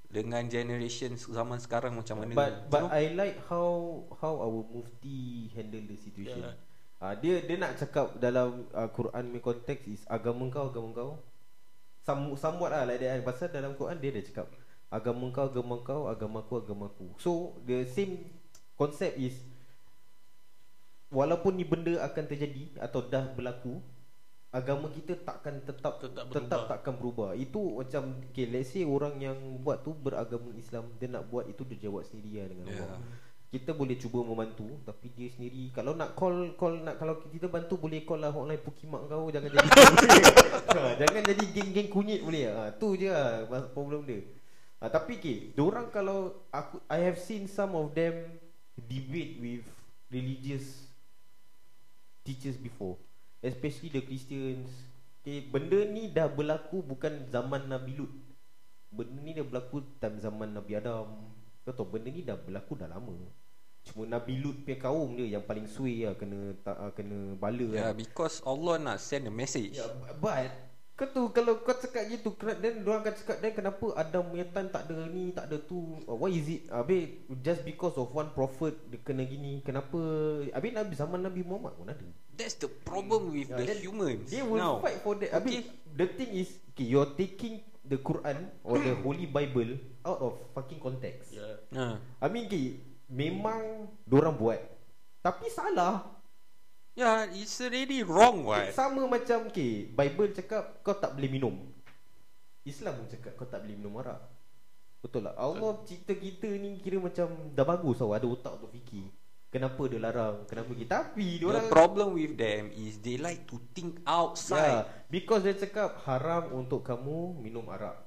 [0.09, 2.33] Dengan generation zaman sekarang macam mana?
[2.33, 2.91] But you but know?
[2.91, 3.69] I like how
[4.19, 6.41] how our mufti handle the situation.
[6.43, 6.57] Yeah.
[6.99, 11.11] Ah dia dia nak cakap dalam uh, Quran punya konteks is agama kau agama kau.
[12.01, 13.23] Some, somewhat lah like that kan.
[13.23, 14.49] Pasal dalam Quran dia ada cakap
[14.91, 17.07] agama kau agama kau agama aku agama aku.
[17.23, 18.27] So the same
[18.75, 19.39] concept is
[21.15, 23.79] walaupun ni benda akan terjadi atau dah berlaku
[24.51, 27.39] agama kita takkan tetap Tetap tetap, takkan berubah.
[27.39, 31.63] Itu macam okay, let's say orang yang buat tu beragama Islam dia nak buat itu
[31.71, 32.83] dia jawab sendiri lah dengan Yeah.
[32.87, 33.03] Allah.
[33.51, 37.83] Kita boleh cuba membantu tapi dia sendiri kalau nak call call nak kalau kita bantu
[37.83, 39.67] boleh call lah hotline pukimak kau jangan jadi
[40.79, 43.43] ha, jangan jadi geng-geng kunyit boleh ha, tu je lah
[43.75, 44.23] problem dia.
[44.81, 48.41] Ha, tapi okay, orang kalau aku I have seen some of them
[48.81, 49.65] debate with
[50.09, 50.89] religious
[52.25, 52.97] teachers before
[53.41, 54.69] especially the Christians.
[55.21, 58.13] Okay, benda ni dah berlaku bukan zaman Nabi Lut.
[58.89, 61.29] Benda ni dah berlaku time zaman Nabi Adam.
[61.65, 63.17] Kau tahu benda ni dah berlaku dah lama.
[63.85, 67.65] Cuma Nabi Lut punya kaum dia yang paling suai lah kena tak, uh, kena bala
[67.69, 68.01] Yeah, kan.
[68.01, 69.77] because Allah nak send a message.
[69.77, 69.89] Ya,
[70.21, 70.53] but
[71.01, 72.29] kau tu kalau kau cakap gitu
[72.61, 75.97] then orang akan cakap then kenapa Adam punya time tak ada ni tak ada tu
[76.05, 79.97] uh, why is it Habis just because of one prophet dia kena gini kenapa
[80.53, 82.05] Habis Nabi zaman Nabi Muhammad pun ada
[82.37, 84.29] That's the problem with Yeah, the then humans.
[84.33, 84.81] They will now.
[84.81, 85.29] fight for that.
[85.29, 85.61] I mean,
[85.93, 89.77] the thing is, okay, you're taking the Quran or the Holy Bible
[90.09, 91.37] out of fucking context.
[91.37, 91.61] Yeah.
[91.77, 92.01] Ah.
[92.17, 92.81] I mean, okay,
[93.13, 94.57] memang dorang buat,
[95.21, 96.20] tapi salah.
[96.99, 98.75] Yeah, it's already wrong what?
[98.75, 101.55] Sama macam, okay, Bible cakap kau tak boleh minum.
[102.67, 104.21] Islam pun cakap kau tak boleh minum arak.
[105.01, 105.35] Betul lah.
[105.41, 109.09] Allah cipta kita ni kira macam dah bagus tau, ada otak untuk fikir.
[109.51, 110.47] Kenapa dia larang?
[110.47, 111.11] Kenapa kita?
[111.11, 114.87] Tapi The diorang problem with them is they like to think outside.
[115.11, 117.99] because dia cakap haram untuk kamu minum arak.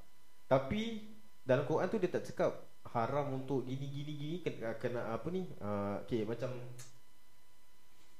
[0.47, 1.03] Tapi
[1.43, 2.63] dalam Quran tu dia tak cakap
[2.95, 5.43] haram untuk gini gini gini kena, kena apa ni?
[5.59, 6.47] Uh, okay macam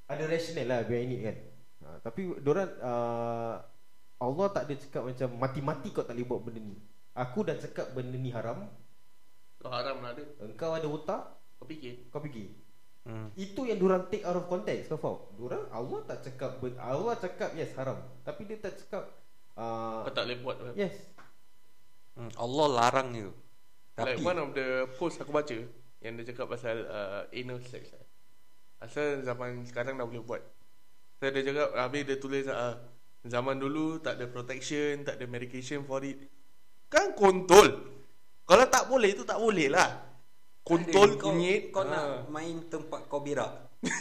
[0.08, 1.38] ada rational lah behind it kan.
[1.84, 3.56] Ha, tapi diorang uh,
[4.24, 6.78] Allah tak ada cakap macam mati-mati kau tak boleh buat benda ni.
[7.14, 8.68] Aku dah cakap benda ni haram.
[9.60, 10.24] Kau haram lah ada.
[10.44, 11.22] Engkau ada otak,
[11.60, 12.08] Kau fikir.
[12.12, 12.56] kau fikir.
[13.04, 13.28] Hmm.
[13.36, 15.20] Itu yang diorang take out of context kau faham?
[15.36, 18.00] Diorang Allah tak cakap ben- Allah cakap yes haram.
[18.24, 19.12] Tapi dia tak cakap
[19.60, 20.56] uh, Kau tak boleh buat.
[20.64, 20.96] Like yes.
[22.16, 22.32] Hmm.
[22.40, 23.28] Allah larang je.
[23.94, 25.58] Tapi one of the post aku baca
[26.00, 27.92] yang dia cakap pasal uh, anal sex.
[28.80, 30.42] Asal zaman sekarang dah boleh buat.
[31.20, 32.76] So dia cakap habis dia tulis uh,
[33.24, 36.20] zaman dulu tak ada protection, tak ada medication for it.
[36.92, 37.92] Kan kontol.
[38.44, 40.04] Kalau tak boleh itu tak boleh lah.
[40.64, 41.72] Kontol kau, kunyit.
[41.72, 41.88] Kau Ah.
[41.88, 43.52] nak main tempat kau berak.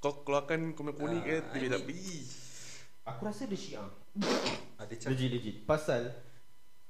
[0.00, 2.24] Kau keluarkan kunyit-kunyit ke Ah, dia tak beli.
[3.04, 3.84] Aku rasa dia Syiah.
[4.80, 5.12] Ada cakap.
[5.12, 5.56] Legit legit.
[5.68, 6.08] Pasal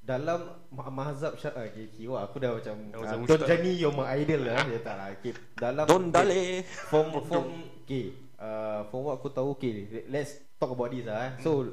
[0.00, 0.40] dalam
[0.72, 3.46] ma- mazhab syiah okay, okay, wah, aku dah macam uh, Don.
[3.46, 5.32] Jani you're my idol lah dia tak lah okay.
[5.54, 6.64] dalam Don Dale.
[6.88, 7.44] from from
[7.84, 11.32] okay uh, from what aku tahu okay let's talk about this lah eh.
[11.44, 11.68] so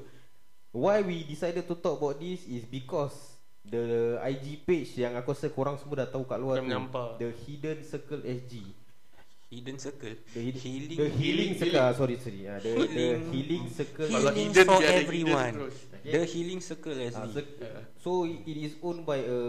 [0.75, 3.15] why we decided to talk about this is because
[3.67, 7.07] the IG page yang aku rasa korang semua dah tahu kat luar Dah menyampah.
[7.19, 8.63] the hidden circle SG
[9.47, 10.11] Hidden circle.
[10.35, 10.97] the, hid- Healing.
[10.99, 13.31] the healing circle ah, sorry sorry uh, the, the Healing.
[13.31, 15.53] healing circle Kalau Healing hidden, for dia ada hidden everyone.
[15.97, 16.11] Okay.
[16.11, 17.27] The healing circle Ah, SD.
[17.31, 17.39] so,
[18.03, 19.39] so it is owned by a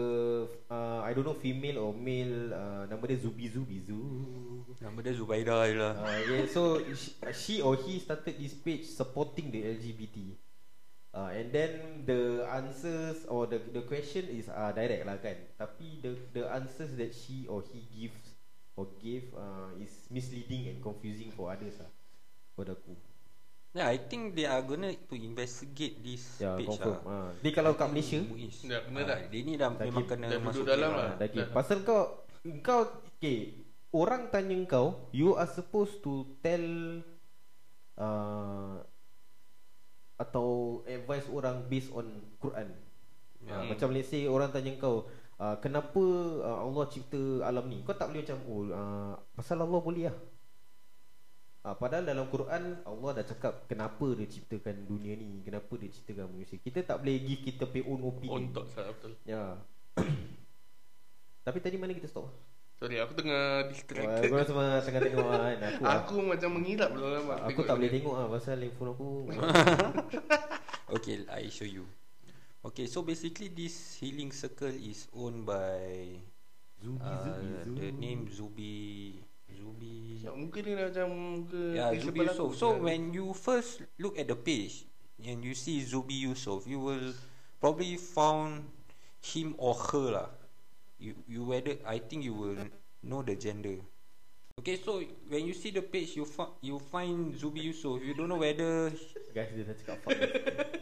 [0.71, 3.99] uh, I don't know female or male uh, nama dia Zubi Zubi Zu.
[4.79, 5.93] Nama dia Zubaida je lah.
[5.99, 10.39] Uh, yeah, so she, she or he started this page supporting the LGBT.
[11.11, 11.71] Uh, and then
[12.05, 15.35] the answers or the the question is uh, direct lah kan.
[15.59, 18.28] Tapi the the answers that she or he gives
[18.79, 21.91] or gave uh, is misleading and confusing for others lah.
[22.55, 22.95] Pada aku.
[23.75, 27.05] Yeah, I think they are gonna to investigate this Ya, page confirm.
[27.05, 27.29] lah.
[27.29, 27.43] Ha.
[27.43, 28.17] Ni kalau kat Malaysia.
[28.65, 29.19] Dah kena Ah, dah.
[29.27, 31.19] Dia ni dah memang kena dah masuk dalam lah.
[31.19, 31.47] Ah, dah.
[31.53, 32.25] Pasal kau
[32.65, 32.81] kau
[33.19, 33.61] okay,
[33.93, 36.65] orang tanya kau, you are supposed to tell
[37.99, 38.81] uh,
[40.17, 42.09] atau advise orang based on
[42.41, 42.73] Quran.
[43.45, 43.53] Ya.
[43.53, 43.61] Yeah.
[43.69, 45.05] macam let's say orang tanya kau,
[45.39, 46.03] uh, kenapa
[46.43, 47.81] uh, Allah cipta alam ni?
[47.87, 50.17] Kau tak boleh macam oh uh, pasal Allah boleh lah.
[51.59, 56.31] Uh, padahal dalam Quran Allah dah cakap kenapa dia ciptakan dunia ni, kenapa dia ciptakan
[56.31, 56.55] manusia.
[56.59, 58.51] Kita tak boleh give kita pay own opinion.
[58.51, 59.15] On top salah betul.
[59.27, 59.59] Ya.
[61.47, 62.31] Tapi tadi mana kita stop?
[62.79, 64.31] Sorry, aku tengah distracted.
[64.31, 65.83] kau semua tengah tengok kan aku.
[65.83, 67.35] Aku macam mengilap lama.
[67.43, 69.09] aku tak boleh tengok ah pasal handphone aku.
[70.89, 71.85] Okay, I show you.
[72.59, 76.19] Okay, so basically this healing circle is owned by
[76.83, 77.71] Zubi uh, Zubi Zu.
[77.79, 79.15] the name Zubi
[79.47, 81.07] Zubi Ya, muka dia macam
[81.47, 82.27] muka Yeah, Zubi.
[82.27, 82.51] Yusof.
[82.59, 82.83] So Ya.
[82.83, 84.83] when you first look at the page
[85.23, 87.15] and you see Zubi Yusof, you will
[87.63, 88.67] probably found
[89.23, 90.29] him or her lah.
[90.99, 92.59] You you whether I think you will
[92.99, 93.79] know the gender.
[94.59, 94.99] Okay, so
[95.31, 98.03] when you see the page, you fi- you find Zubi Yusof.
[98.03, 98.91] You don't know whether
[99.31, 100.19] Guys dia dah cakap fuck.
[100.19, 100.35] guys.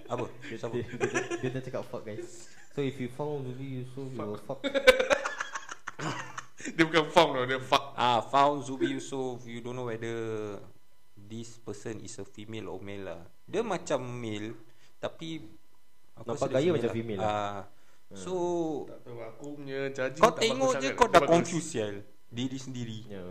[0.17, 0.25] apa.
[0.49, 0.73] Dia, Siapa?
[0.73, 2.49] dia, dia, dia dah cakap fuck guys.
[2.73, 4.65] So if you found Zubi Yusof you will fuck.
[6.75, 7.93] dia bukan form tau, dia fuck.
[7.93, 9.45] Ah, found Zubi Yusof.
[9.45, 10.17] You don't know whether
[11.13, 13.21] this person is a female or male lah.
[13.45, 14.57] Dia macam male,
[14.97, 15.45] tapi
[16.17, 17.29] aku Nampak dia gaya macam female lah.
[17.29, 17.57] Ah,
[18.17, 18.33] so
[18.89, 22.01] Tak tahu aku punya judging kau tak tengok je kau dah confused sial
[22.33, 23.05] diri sendiri.
[23.05, 23.23] Ya.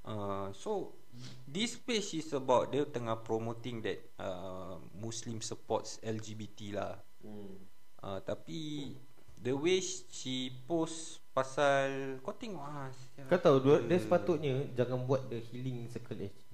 [0.00, 0.96] Uh, so
[1.44, 6.96] this page is about dia tengah promoting that uh, Muslim supports LGBT lah.
[7.20, 7.56] Hmm.
[8.00, 8.92] Uh, tapi
[9.40, 12.88] the way she post pasal kau tengok ah.
[13.28, 16.48] Kau tahu dia, dia sepatutnya jangan buat the healing circle SG.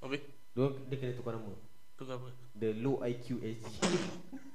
[0.00, 0.22] Habis?
[0.54, 1.54] Dia, dia kena tukar nama.
[1.98, 2.28] Tu ke apa?
[2.54, 3.74] The low IQ SG.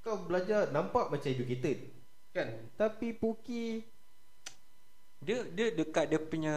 [0.00, 1.99] Kau belajar nampak macam educated.
[2.30, 2.48] Kan?
[2.78, 3.82] Tapi Puki
[5.20, 6.56] Dia dia dekat dia punya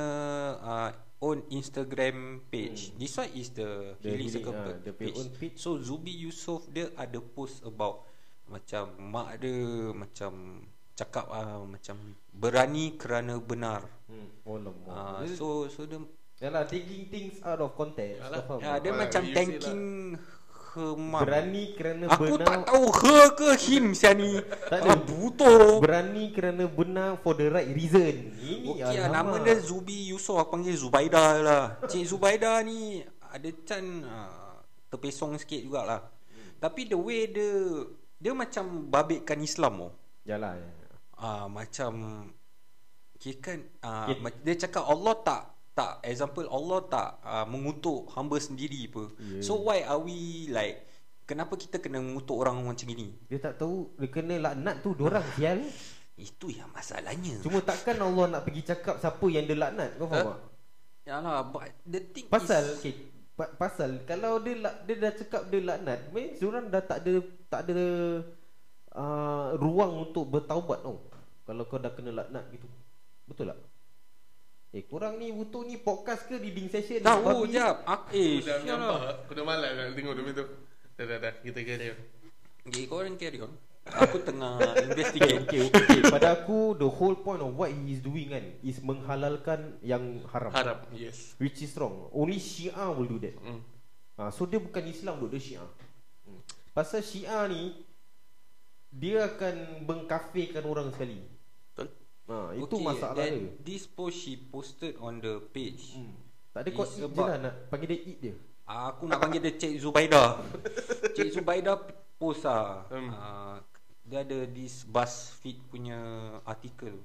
[0.64, 2.92] uh, own Instagram page.
[2.92, 3.00] Hmm.
[3.00, 4.56] This one is the, The healing circle
[4.96, 5.56] punya own page.
[5.60, 8.08] So Zubi Yusof dia ada post about
[8.48, 11.96] macam mak dia macam cakap ah macam
[12.32, 13.84] berani kerana benar.
[14.08, 14.30] Hmm.
[14.48, 14.88] Oh lama.
[14.88, 16.00] Ah Uh, so so dia
[16.44, 18.20] Yalah taking things out of context.
[18.20, 18.44] Yalah.
[18.60, 18.78] Ya, tak?
[18.84, 19.84] dia Ah, macam thanking
[20.74, 21.22] her mom.
[21.22, 22.46] Berani kerana Aku benar.
[22.50, 24.42] tak tahu her ke him sian ni.
[24.42, 24.90] Tak ada.
[24.94, 25.78] Ah, butuh.
[25.78, 28.34] Berani kerana benar for the right reason.
[28.42, 29.46] Ini Okey lah, nama alamak.
[29.46, 33.00] dia Zubi Yusof Aku panggil Zubaida lah Cik Zubaida ni
[33.32, 34.60] Ada can uh,
[34.90, 36.60] Terpesong sikit jugalah hmm.
[36.60, 37.88] Tapi the way dia
[38.20, 39.94] Dia macam babitkan Islam oh.
[40.24, 40.56] Yalah.
[40.56, 40.70] Ya.
[41.20, 41.94] uh, Macam
[43.20, 44.32] Kira kan uh, Okay.
[44.44, 45.42] Dia cakap Allah tak
[45.74, 49.42] Tak Example Allah tak uh, Mengutuk hamba sendiri apa Yeah.
[49.42, 50.86] So why are we like
[51.24, 55.24] Kenapa kita kena mengutuk orang macam ini Dia tak tahu dia kena laknat tu dorang
[55.34, 55.64] sial.
[56.14, 57.42] Itu yang masalahnya.
[57.42, 60.30] Cuma takkan Allah nak pergi cakap siapa yang dia laknat Kau faham Ha?
[60.30, 60.40] tak?
[61.04, 62.94] Yalah, but the thing Pasal is, okay,
[63.34, 67.14] pa- Pasal Kalau dia dia dah cakap dia laknat Means orang dah tak ada
[67.50, 67.78] Tak ada
[68.94, 71.02] uh, Ruang untuk bertaubat tau
[71.44, 72.68] Kalau kau dah kena laknat gitu
[73.26, 73.60] Betul tak?
[74.74, 77.86] Eh korang ni betul ni podcast ke reading session tahu jap.
[77.86, 79.14] Ak eh, Aku dah sial nampak lah.
[79.22, 80.46] Aku dah malas nak tengok demi tu
[80.98, 82.00] Dah dah dah Kita carry on
[82.66, 83.54] Okay, korang carry on.
[83.86, 85.42] Aku tengah investigate.
[85.46, 86.00] okay, okay.
[86.10, 90.50] Pada aku The whole point of what he is doing kan Is menghalalkan yang haram
[90.50, 93.62] Harap Yes Which is wrong Only Syiah will do that hmm.
[94.18, 95.70] ha, So dia bukan Islam duk, dia Syiah
[96.26, 96.42] hmm.
[96.74, 97.78] Pasal Syiah ni
[98.90, 101.33] Dia akan mengkafirkan orang sekali
[102.30, 103.34] ha, Itu okay, masalah then
[103.64, 105.98] dia This post she posted on the page.
[105.98, 106.14] hmm.
[106.54, 109.76] Tak ada kau je lah Nak panggil dia eat dia Aku nak panggil dia Cik
[109.84, 110.40] Zubaida.
[111.16, 111.76] Cik Zubaida
[112.16, 112.88] post lah.
[112.88, 113.12] Hmm.
[113.12, 113.56] Uh,
[114.08, 116.00] dia ada this BuzzFeed punya
[116.48, 116.96] article.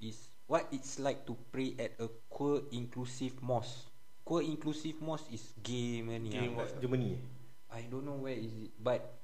[0.00, 3.92] Is what it's like to pray at a queer inclusive mosque.
[4.24, 6.80] Queer inclusive mosque is gay man Gay mosque.
[6.80, 7.20] Germany
[7.68, 9.20] I don't know where is it, but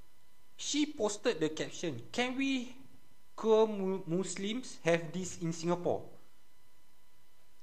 [0.60, 2.04] she posted the caption.
[2.12, 2.68] Can we
[4.06, 6.06] Muslims have this in Singapore?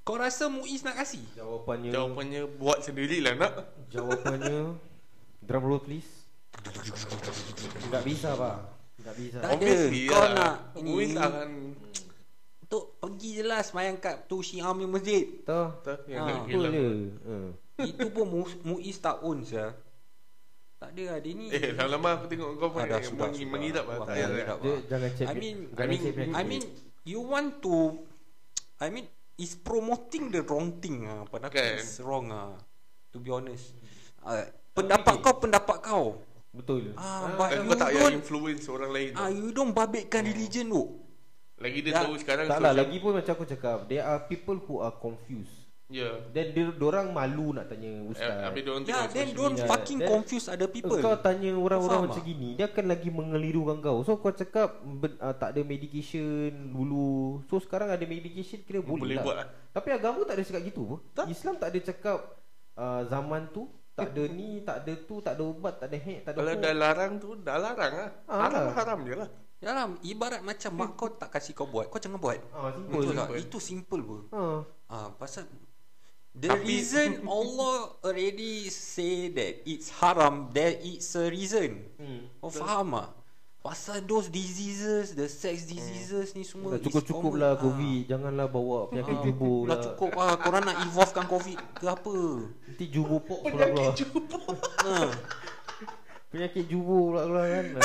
[0.02, 1.22] Kau rasa Muiz nak kasih?
[1.38, 3.54] Jawapannya Jawapannya Buat sendirilah nak
[3.88, 4.74] Jawapannya
[5.40, 6.26] Drum roll please
[7.88, 8.58] Tak bisa pak
[9.00, 9.70] Tak bisa Tak ada.
[10.10, 10.34] Kau lah.
[10.34, 11.50] nak Muiz akan
[12.66, 15.26] Tok pergi je lah semayang kat tu Syiah punya masjid.
[15.42, 16.90] Tak Yang nak Betul hilang dia
[17.26, 17.36] ha.
[17.82, 19.74] Itu pun Mu- Muiz tak own saya.
[20.80, 21.52] Tak ada lah dia ni.
[21.52, 23.52] Eh lama-lama aku tengok kau Ah, dah, sudah, sudah.
[23.52, 24.28] Mengidap lah Tak payah
[24.88, 26.02] jangan check I mean, I mean.
[26.32, 26.64] I mean,
[27.04, 28.00] you want to,
[28.80, 29.04] I mean,
[29.36, 31.28] is promoting the wrong thing ah.
[31.28, 31.84] Pada aku Kan.
[31.84, 32.56] is wrong ah.
[33.12, 33.76] To be honest.
[34.24, 36.06] Uh, pendapat kau, pendapat kau.
[36.56, 40.72] Betul Ah, but you kau tak payah influence orang lain ah, you don't babitkan religion
[40.72, 40.84] tu.
[41.60, 44.80] Lagi dia tahu sekarang Tak lah lagi pun macam aku cakap There are people who
[44.80, 45.59] are confused
[45.90, 49.66] Ya Dan dia orang malu nak tanya ustaz Habis dia orang Yeah, then don't media.
[49.66, 51.02] fucking Then- confuse other people.
[51.02, 52.30] Kau tanya orang-orang macam tak?
[52.30, 57.58] gini Dia akan lagi mengelirukan kau So kau cakap uh, Tak ada medication dulu So
[57.58, 59.24] sekarang ada medication Kira boleh, Boleh lah.
[59.26, 59.48] buat lah.
[59.72, 61.26] Tapi agama tak ada cakap gitu apa Tak.
[61.28, 62.18] Islam tak ada cakap
[62.76, 66.20] uh, Zaman tu Tak ada ni Tak ada tu Tak ada ubat Tak ada hack
[66.22, 68.74] Tak ada Kalau dah larang tu Dah larang lah Ah, Haram lah.
[68.78, 72.40] haram je lah Yalah, ibarat macam mak kau tak kasih kau buat, kau jangan buat.
[72.56, 72.96] Ah, simple.
[72.96, 73.36] Betul simple.
[73.36, 74.22] Itu simple pun.
[74.32, 74.64] ha.
[74.88, 75.52] Ah, pasal
[76.34, 81.84] the Tapi- reason Allah already say that it's haram, there is a reason.
[81.96, 82.28] Hmm.
[82.38, 83.10] Kau faham ah?
[83.60, 87.44] Pasal those diseases, the sex diseases ni semua Dah is cukup-cukup common.
[87.44, 87.60] lah Ah.
[87.60, 91.86] Covid Janganlah bawa penyakit Ah, jubur Dah lah cukup lah Korang nak evolvekan Covid ke
[91.86, 93.92] apa Nanti jubur pok pula keluar
[94.80, 94.96] ha.
[96.32, 97.84] Penyakit jubur pula keluar kan Ha.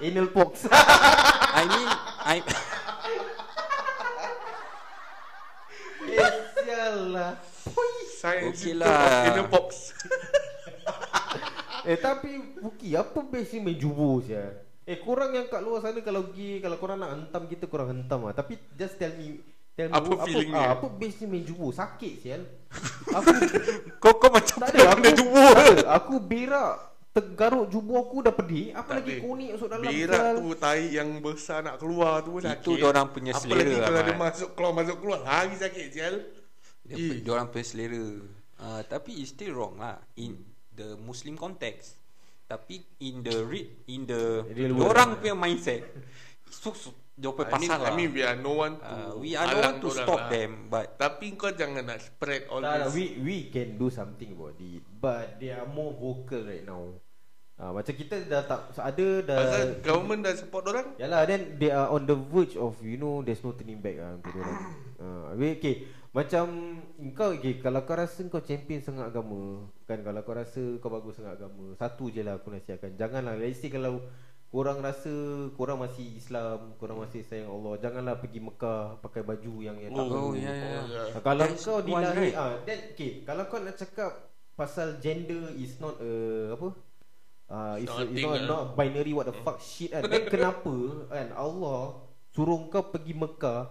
[0.10, 0.66] Anal pox
[1.54, 1.88] I mean
[2.26, 2.36] I
[6.80, 7.32] Eh sial lah
[8.20, 9.04] Science Okey symptom lah.
[9.04, 9.68] of inner pox
[11.84, 16.28] Eh tapi Buki apa ni main jubur sial Eh korang yang kat luar sana Kalau
[16.32, 18.32] pergi Kalau korang nak hentam kita Korang hentam lah.
[18.32, 19.40] Tapi just tell me
[19.76, 20.68] Tell me Apa feeling ah, dia?
[20.76, 22.42] Apa best ni main jubur Sakit sial
[23.16, 23.28] Aku
[24.00, 25.84] Kau kau macam Tak ada Aku jubur tak ada.
[26.00, 26.74] Aku berak
[27.10, 28.70] Tergaruk jubur aku dah pedih.
[28.70, 29.22] Apa Tak lagi ada.
[29.26, 32.62] kunik masuk dalam Berak tu Tai yang besar nak keluar tu sakit.
[32.62, 34.22] Itu dorang punya Apa selera lagi lah, kalau dia Mat.
[34.30, 35.18] masuk keluar Masuk keluar.
[35.26, 36.14] Lagi sakit sial
[36.90, 37.22] Dia, Eh.
[37.22, 38.02] dia orang punya selera
[38.58, 40.34] uh, Tapi it's still wrong lah In
[40.74, 41.94] the Muslim context
[42.44, 44.90] Tapi in the read In the Real world.
[44.90, 45.86] Orang punya mindset
[46.50, 48.90] So, so dia punya I mean, pasal lah I mean we are no one to
[48.90, 50.32] uh, We are no one to stop lah.
[50.32, 53.86] them But Tapi kau jangan nak spread all Tak, tak, this we we can do
[53.86, 56.90] something about it, but they are more vocal right now.
[57.54, 59.36] Ah, macam kita dah tak ada dah.
[59.36, 63.20] Pasal government dah support orang Yalah, then they are on the verge of you know
[63.20, 64.56] there's no turning back ah untuk orang.
[64.96, 65.74] Ah, habis, okay.
[66.10, 66.46] Macam
[67.14, 71.14] kau okay, kalau kau rasa kau champion sangat agama, kan kalau kau rasa kau bagus
[71.22, 72.98] sangat agama, satu je lah aku nasihatkan.
[72.98, 74.02] Janganlah let's say kalau
[74.50, 75.14] korang rasa
[75.54, 80.02] korang masih Islam, korang masih sayang Allah, janganlah pergi Mekah pakai baju yang yang tak
[80.02, 80.34] Oh, perlu.
[80.34, 80.82] ya, ya.
[81.14, 82.34] Ah, kalau That's kau right.
[82.34, 84.10] ah that okay kalau kau nak cakap
[84.58, 86.12] pasal gender is not a
[86.58, 86.68] apa
[87.46, 88.46] ah it's, Not a it's not, ah.
[88.50, 90.74] not binary what the fuck shit kan then kenapa
[91.06, 92.02] kan Allah
[92.34, 93.70] suruh kau pergi Mekah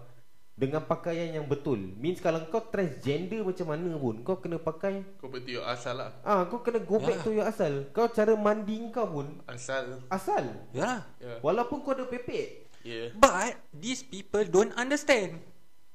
[0.59, 5.31] dengan pakaian yang betul means kalau kau transgender macam mana pun kau kena pakai Kau
[5.31, 7.23] berarti your asal lah ah kau kena go back Ya.
[7.23, 10.43] to your asal kau cara mandi kau pun Asal asal
[10.75, 13.07] Ya Ya walaupun kau ada pepek yeah.
[13.15, 15.39] But These people don't understand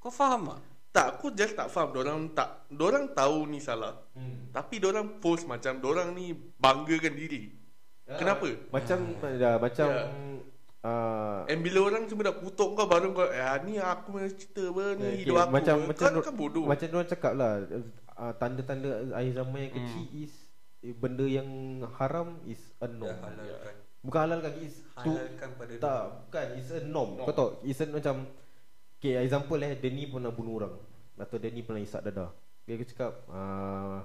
[0.01, 0.61] Kau faham tak?
[0.95, 4.55] Tak aku just tak faham Dorang tak Dorang tahu ni salah hmm.
[4.55, 7.53] Tapi dorang post macam Dorang ni banggakan diri
[8.05, 8.49] Kenapa?
[8.73, 8.99] Macam
[9.29, 9.57] ya.
[9.61, 10.05] macam Ya.
[10.85, 14.68] Uh, And bila orang cuma dah kutuk kau baru kau eh ni aku punya cerita
[14.68, 15.51] apa ni okay, hidup aku.
[15.57, 16.64] macam macam kan, kan bodoh.
[16.68, 17.53] Macam orang cakap lah
[18.14, 19.80] uh, tanda-tanda akhir zaman yang Hmm.
[19.89, 20.32] kecil is
[20.85, 21.49] eh, benda yang
[21.97, 23.16] haram is a norm.
[23.18, 23.74] Halalkan.
[24.05, 27.11] Bukan halal kan is tu Halalkan pada tak bukan is a norm.
[27.16, 27.26] Norm.
[27.26, 28.28] Kau tahu is a macam
[29.01, 30.74] okay example eh Denny pernah bunuh orang
[31.16, 32.28] atau Denny pernah isap dada.
[32.68, 34.05] Dia aku cakap uh,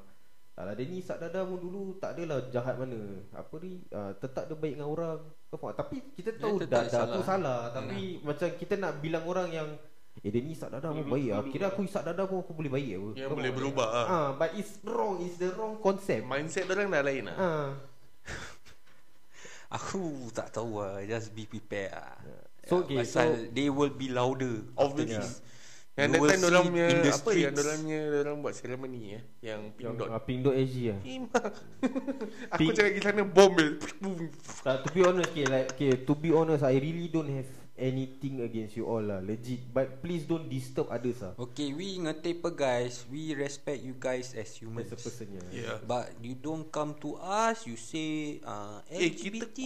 [0.55, 2.99] tak lah Denny isap dada pun dulu tak adalah jahat mana.
[3.35, 5.19] Apa ni uh, tetap dia baik dengan orang.
[5.49, 5.73] Kau faham?
[5.73, 7.25] Tapi kita Dia tahu tetap dada tu salah.
[7.25, 9.69] salah tapi macam kita nak bilang orang yang
[10.19, 12.91] Eh Denny isap dada pun baik lah Kira aku isap dada pun aku boleh baik
[12.93, 14.05] apa Kau boleh berubah ah.
[14.05, 17.37] Ah, But it's wrong It's the wrong concept Mindset orang dah lain lah.
[17.37, 17.69] Ah,
[19.71, 22.19] Aku tak tahu lah Just be prepared lah
[22.67, 25.17] So, Ya, okay, Pasal so- they will be louder Obviously.
[25.17, 25.41] this.
[25.99, 27.59] Yang You that will time orang see punya apa yang streets.
[27.59, 30.07] orang punya orang buat ceremony eh yang pink Yang dot.
[30.07, 31.23] uh, Pink dot SG Pink.
[32.55, 33.51] Aku cakap pergi sana bom.
[34.63, 37.47] Tak, to be honest, okay, like, okay, to be honest, I really don't have
[37.79, 39.63] anything against you all lah, legit.
[39.69, 41.33] But please don't disturb others lah.
[41.39, 45.47] Okay, we ngetepa guys We respect you guys as humans As a person, yeah.
[45.49, 45.75] Yeah.
[45.81, 49.59] But you don't come to us You say uh, Eh, kita- LGBT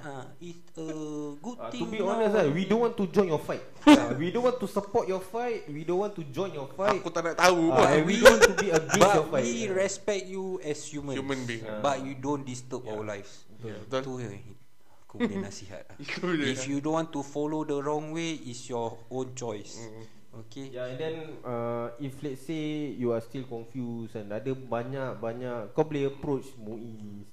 [0.00, 0.88] uh, is a
[1.36, 2.10] good Uh, thing to be now.
[2.10, 3.60] honest, lah, we don't want to join your fight.
[3.84, 5.68] uh, we don't want to support your fight.
[5.68, 6.98] We don't want to join your fight.
[6.98, 9.44] Aku tak nak tahu Uh, and we don't want to be against your But fight.
[9.44, 11.78] we respect you as humans Human being, ah.
[11.78, 14.22] But you don't disturb our lives Yeah, Itu betul.
[14.22, 14.38] yang
[15.08, 15.96] Aku punya nasihat lah.
[16.44, 20.04] If you don't want to follow the wrong way It's your own choice Mm.
[20.44, 25.16] Okay Yeah, and then uh, if let's say you are still confused and ada banyak
[25.18, 27.24] banyak kau boleh approach MUIS.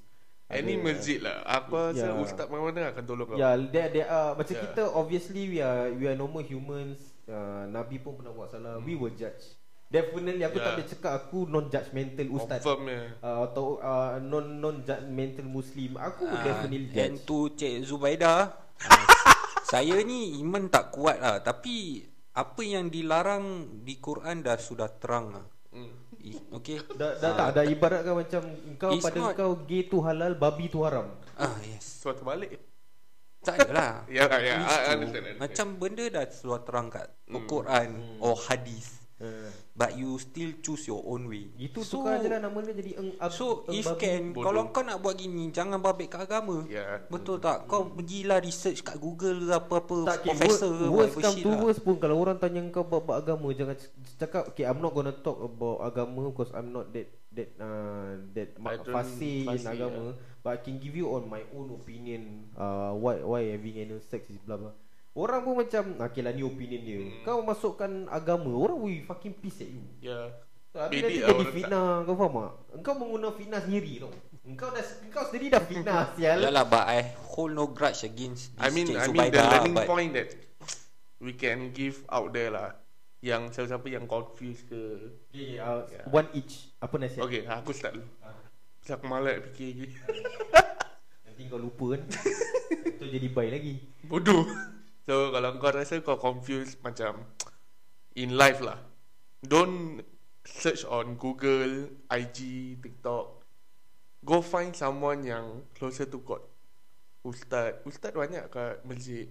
[0.47, 1.43] Any masjid lah.
[1.43, 2.21] Aku rasa Yeah.
[2.23, 3.36] ustaz mana-mana akan tolong kau.
[3.36, 4.63] Ya, there there are macam Yeah.
[4.71, 6.97] kita obviously we are we are normal humans.
[7.28, 8.80] Uh, Nabi pun pernah buat salah.
[8.80, 9.53] We will judge.
[9.86, 10.75] Definitely aku tak Yeah.
[10.75, 12.59] boleh cakap aku non judgmental ustaz.
[12.59, 13.01] Confirm ya.
[13.19, 15.95] Uh, atau uh, non non judgmental muslim.
[15.95, 17.23] Aku Ah, definitely And judge.
[17.23, 18.45] to Cik Zubaida ah,
[19.65, 22.01] Saya ni iman tak kuat lah Tapi
[22.33, 23.45] Apa yang dilarang
[23.81, 25.91] Di Quran dah sudah terang lah Hmm.
[26.51, 28.41] Okay Dah, dah tak ada ibaratkan macam
[28.75, 31.11] kau It's pada not- kau gay tu halal, babi tu haram.
[31.36, 32.57] Ah yes Suatu balik.
[33.39, 34.65] Tak adalah Ya, ya, tu,
[34.95, 35.38] understand, understand.
[35.38, 37.45] Macam benda dah sudah terang kat Hmm.
[37.45, 42.32] Quran Or hadis Uh, But you still choose your own way itu so, tukar je
[42.32, 43.99] lah nama dia jadi eng, ab, So eng if babi.
[43.99, 44.47] can Bodoh.
[44.47, 47.03] Kalau kau nak buat gini Jangan babit kat agama Ya.
[47.11, 47.67] Betul tak?
[47.67, 51.36] Kau pergilah research kat Google ke apa-apa Tak, okay, Professor worst, ke worst whatever come
[51.36, 51.59] to lah.
[51.59, 53.76] worst pun Kalau orang tanya kau bab agama Jangan
[54.15, 58.55] cakap Okay I'm not gonna talk about agama Because I'm not that That uh, That
[58.88, 63.51] fasih in agama But I can give you on my own opinion uh, Why why
[63.51, 64.71] having anal sex is blah blah
[65.16, 67.24] Orang pun macam Okay lah ni opinion dia Hmm.
[67.24, 70.36] Kau masukkan agama Orang will fucking piss at you Ya.
[70.76, 74.11] Habis Bedek nanti lah jadi orang fitnah Kau faham tak Engkau menggunakan fitnah sendiri tau
[74.43, 76.99] Engkau dah Engkau sendiri dah fitnah sial Yalah but I
[77.32, 80.30] hold no grudge against this I mean, Cik I mean the learning but point that
[81.24, 82.76] we can give out there lah.
[83.24, 84.82] Yang siapa-siapa yang confused ke.
[85.34, 86.05] okay, okay, uh, Yeah.
[86.11, 88.05] One each Apa nasihat Okay, aku start dulu.
[88.84, 89.88] Pasal aku malas nak fikir lagi.
[91.26, 92.01] Nanti kau lupa kan
[93.01, 94.45] Tu jadi bye lagi Bodoh.
[95.06, 97.30] So, kalau kau rasa kau confused macam
[98.18, 98.82] in life lah.
[99.45, 100.01] Don't
[100.41, 102.39] search on Google, IG,
[102.82, 103.45] TikTok.
[104.26, 106.41] Go find someone yang closer to God.
[107.22, 107.82] Ustaz.
[107.86, 109.30] Ustaz banyak kat masjid.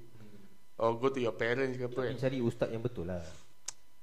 [0.79, 2.14] Or go to your parents ke apa kan.
[2.18, 3.22] Cari ustaz yang betul lah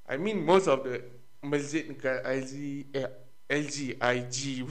[0.08, 1.04] I mean most of the
[1.40, 2.54] masjid dekat LG
[2.92, 3.12] eh,
[3.48, 4.68] LG IG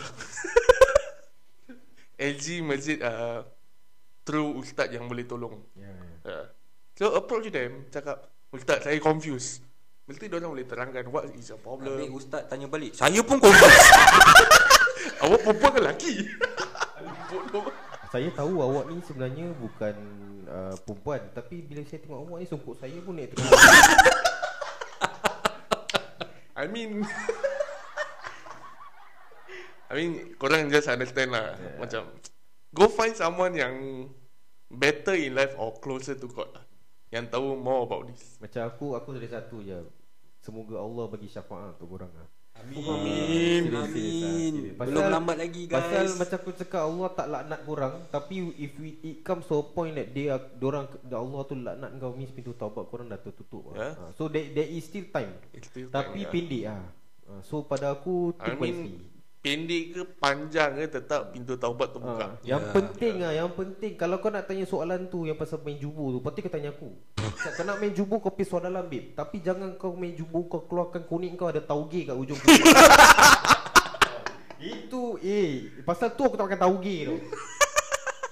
[2.21, 3.45] LG masjid uh,
[4.25, 5.61] true ustaz yang boleh tolong.
[5.77, 6.45] Ya Uh,
[7.01, 9.65] so approach them cakap ustaz saya confused.
[10.05, 11.97] Mesti dia orang boleh terangkan what is your problem.
[11.97, 13.79] Habis ustaz tanya balik Saya pun confused
[15.23, 16.15] Awak perempuan ke lelaki?
[17.31, 17.71] Bodoh.
[18.11, 19.95] Saya tahu awak ni sebenarnya bukan
[20.51, 23.47] uh, perempuan Tapi bila saya tengok awak ni songkok saya pun naik terus
[26.61, 27.07] I mean
[29.87, 31.79] I mean korang just understand lah Yeah.
[31.79, 32.03] Macam
[32.75, 34.11] Go find someone yang
[34.75, 36.70] Better in life or closer to God lah
[37.11, 39.79] Yang tahu more about this Macam aku, aku ada satu je
[40.41, 42.29] Semoga Allah bagi syafaat untuk korang lah
[42.61, 43.63] Amin Amin.
[43.63, 44.75] Serius, serius, Amin serius.
[44.75, 48.73] Pasal- Belum lambat lagi guys Pasal macam aku cakap Allah tak laknat korang Tapi if
[48.77, 52.53] we, it comes to a point that dia orang Allah tu laknat kau means pintu
[52.53, 53.93] taubat korang dah tertutup Yeah.
[53.93, 54.05] ha.
[54.13, 56.31] So there, there is still time It's still Tapi time, yeah.
[56.31, 56.85] pendek ah.
[57.27, 57.35] Ha.
[57.43, 59.10] So pada aku I think mean.
[59.41, 62.71] Pendek ke panjang ke Tetap pintu taubat terbuka Ha, yang Ya.
[62.71, 66.21] penting ah, yang penting kalau kau nak tanya soalan tu yang pasal main jubur tu,
[66.21, 66.93] pasti kau tanya aku.
[67.51, 70.61] kau nak main jubur kau pergi soal dalam babe, tapi jangan kau main jubur kau
[70.63, 72.69] keluarkan kuning kau ada tauge kat ujung kuning.
[74.61, 77.17] Itu eh pasal tu aku tak makan tauge tu.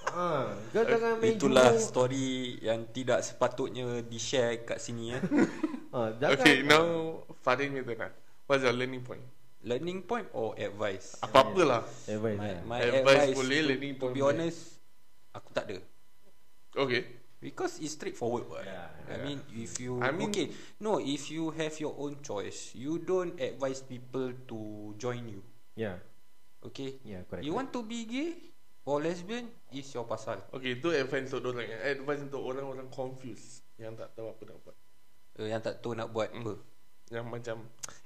[0.08, 1.80] Ha, Ah, kau jangan main Itulah jumo.
[1.80, 2.28] story
[2.60, 5.20] yang tidak sepatutnya di-share kat sini ya.
[5.88, 6.36] Ah, jangan.
[6.36, 6.84] Okay, now
[7.40, 8.12] Farin turn lah.
[8.44, 9.24] What's your learning point?
[9.66, 11.18] Learning point or advice?
[11.18, 11.82] Apa-apa lah.
[12.06, 12.38] Advice.
[12.38, 12.62] My, lah.
[12.62, 14.30] my Advice advice, boleh, to, learning to point be boleh.
[14.30, 14.58] honest,
[15.34, 15.78] aku tak ada.
[16.78, 17.02] Okay.
[17.38, 18.50] Because it's straightforward.
[18.50, 18.66] what.
[18.66, 20.50] Yeah, I mean, if you I mean- okay,
[20.82, 24.58] no, if you have your own choice, you don't advise people to
[24.98, 25.42] join you.
[25.78, 26.02] Yeah.
[26.62, 26.98] Okay.
[27.06, 27.46] Yeah, correct.
[27.46, 28.30] You want to be gay
[28.82, 30.42] or lesbian is your pasal.
[30.50, 31.70] Okay, itu advice untuk orang.
[31.70, 34.76] Advice untuk orang-orang confused yang tak tahu apa nak buat.
[35.38, 36.58] Uh, yang tak tahu nak buat apa.
[37.08, 37.56] Yang macam,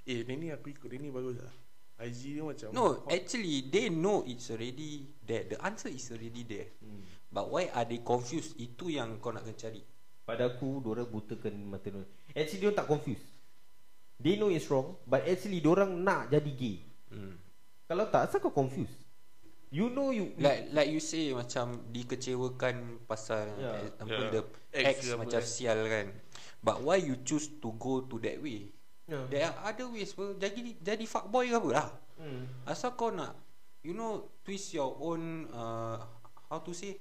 [0.06, 1.54] eh ni ni aku ikut ni bagus lah.
[2.02, 5.46] IG dia macam No, actually they know it's already there.
[5.46, 6.68] The answer is already there.
[6.82, 7.02] Hmm.
[7.30, 8.58] But why are they confused?
[8.58, 9.82] Itu yang kau nak kena cari.
[10.22, 13.26] Pada aku Diorang butakan mata diorang Actually diorang tak confused
[14.22, 16.78] They know it's wrong But actually diorang nak jadi gay
[17.10, 17.34] Hmm.
[17.90, 18.94] Kalau tak Asal kau confused
[19.74, 23.82] You know you Like like you say macam dikecewakan pasal Yeah.
[23.82, 24.30] example Yeah.
[24.30, 24.42] the
[24.72, 25.50] Ex ex, macam kan.
[25.50, 26.06] sial kan.
[26.62, 28.70] But why you choose to go to that way?
[29.04, 29.24] Yeah.
[29.26, 31.88] There are other ways pun jadi jadi fuckboy ke apa lah.
[32.16, 32.42] hmm.
[32.64, 33.34] Asal kau nak
[33.80, 35.98] you know twist your own uh,
[36.46, 36.98] how to say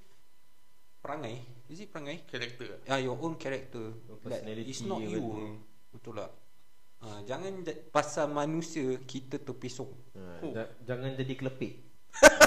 [0.97, 1.39] perangai.
[1.68, 2.22] Is it perangai?
[2.26, 3.95] Karakter Yeah, your own character.
[4.02, 5.20] Your Like, personality it's not you.
[5.20, 5.56] Hmm.
[5.89, 6.32] Betul tak?
[6.99, 9.89] Uh, jangan ja- pasal manusia kita terpesong.
[10.14, 10.54] ha, Oh.
[10.54, 11.74] ja- Jangan jadi kelepek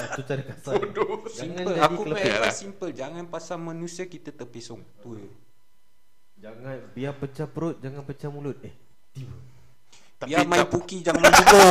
[0.07, 1.67] Itu cara kasar Jangan Simple.
[1.67, 2.53] jadi Aku kelepek punya lah.
[2.53, 2.91] simple.
[2.93, 4.79] Jangan pasal manusia kita terpesong.
[5.01, 5.29] Tu je.
[6.37, 8.71] Jangan Biar pecah perut Jangan pecah mulut Eh
[9.15, 9.39] tiba
[10.19, 11.55] Tapi Biar main tak- puki jangan main jugo.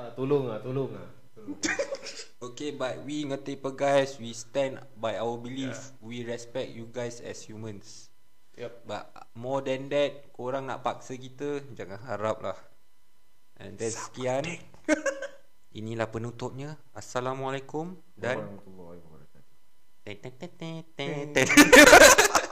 [0.00, 1.56] ah, Tolong lah Tolong lah Tolong.
[2.36, 5.96] Okay, but we ngerti pe guys, we stand by our belief.
[6.04, 8.12] We respect you guys as humans.
[8.60, 8.84] Yep.
[8.84, 12.58] But more than that, korang nak paksa kita, jangan harap lah.
[13.56, 14.44] And then sekian.
[15.80, 16.76] Inilah penutupnya.
[16.92, 19.56] Assalamualaikum dan Warahmatullahi wabarakatuh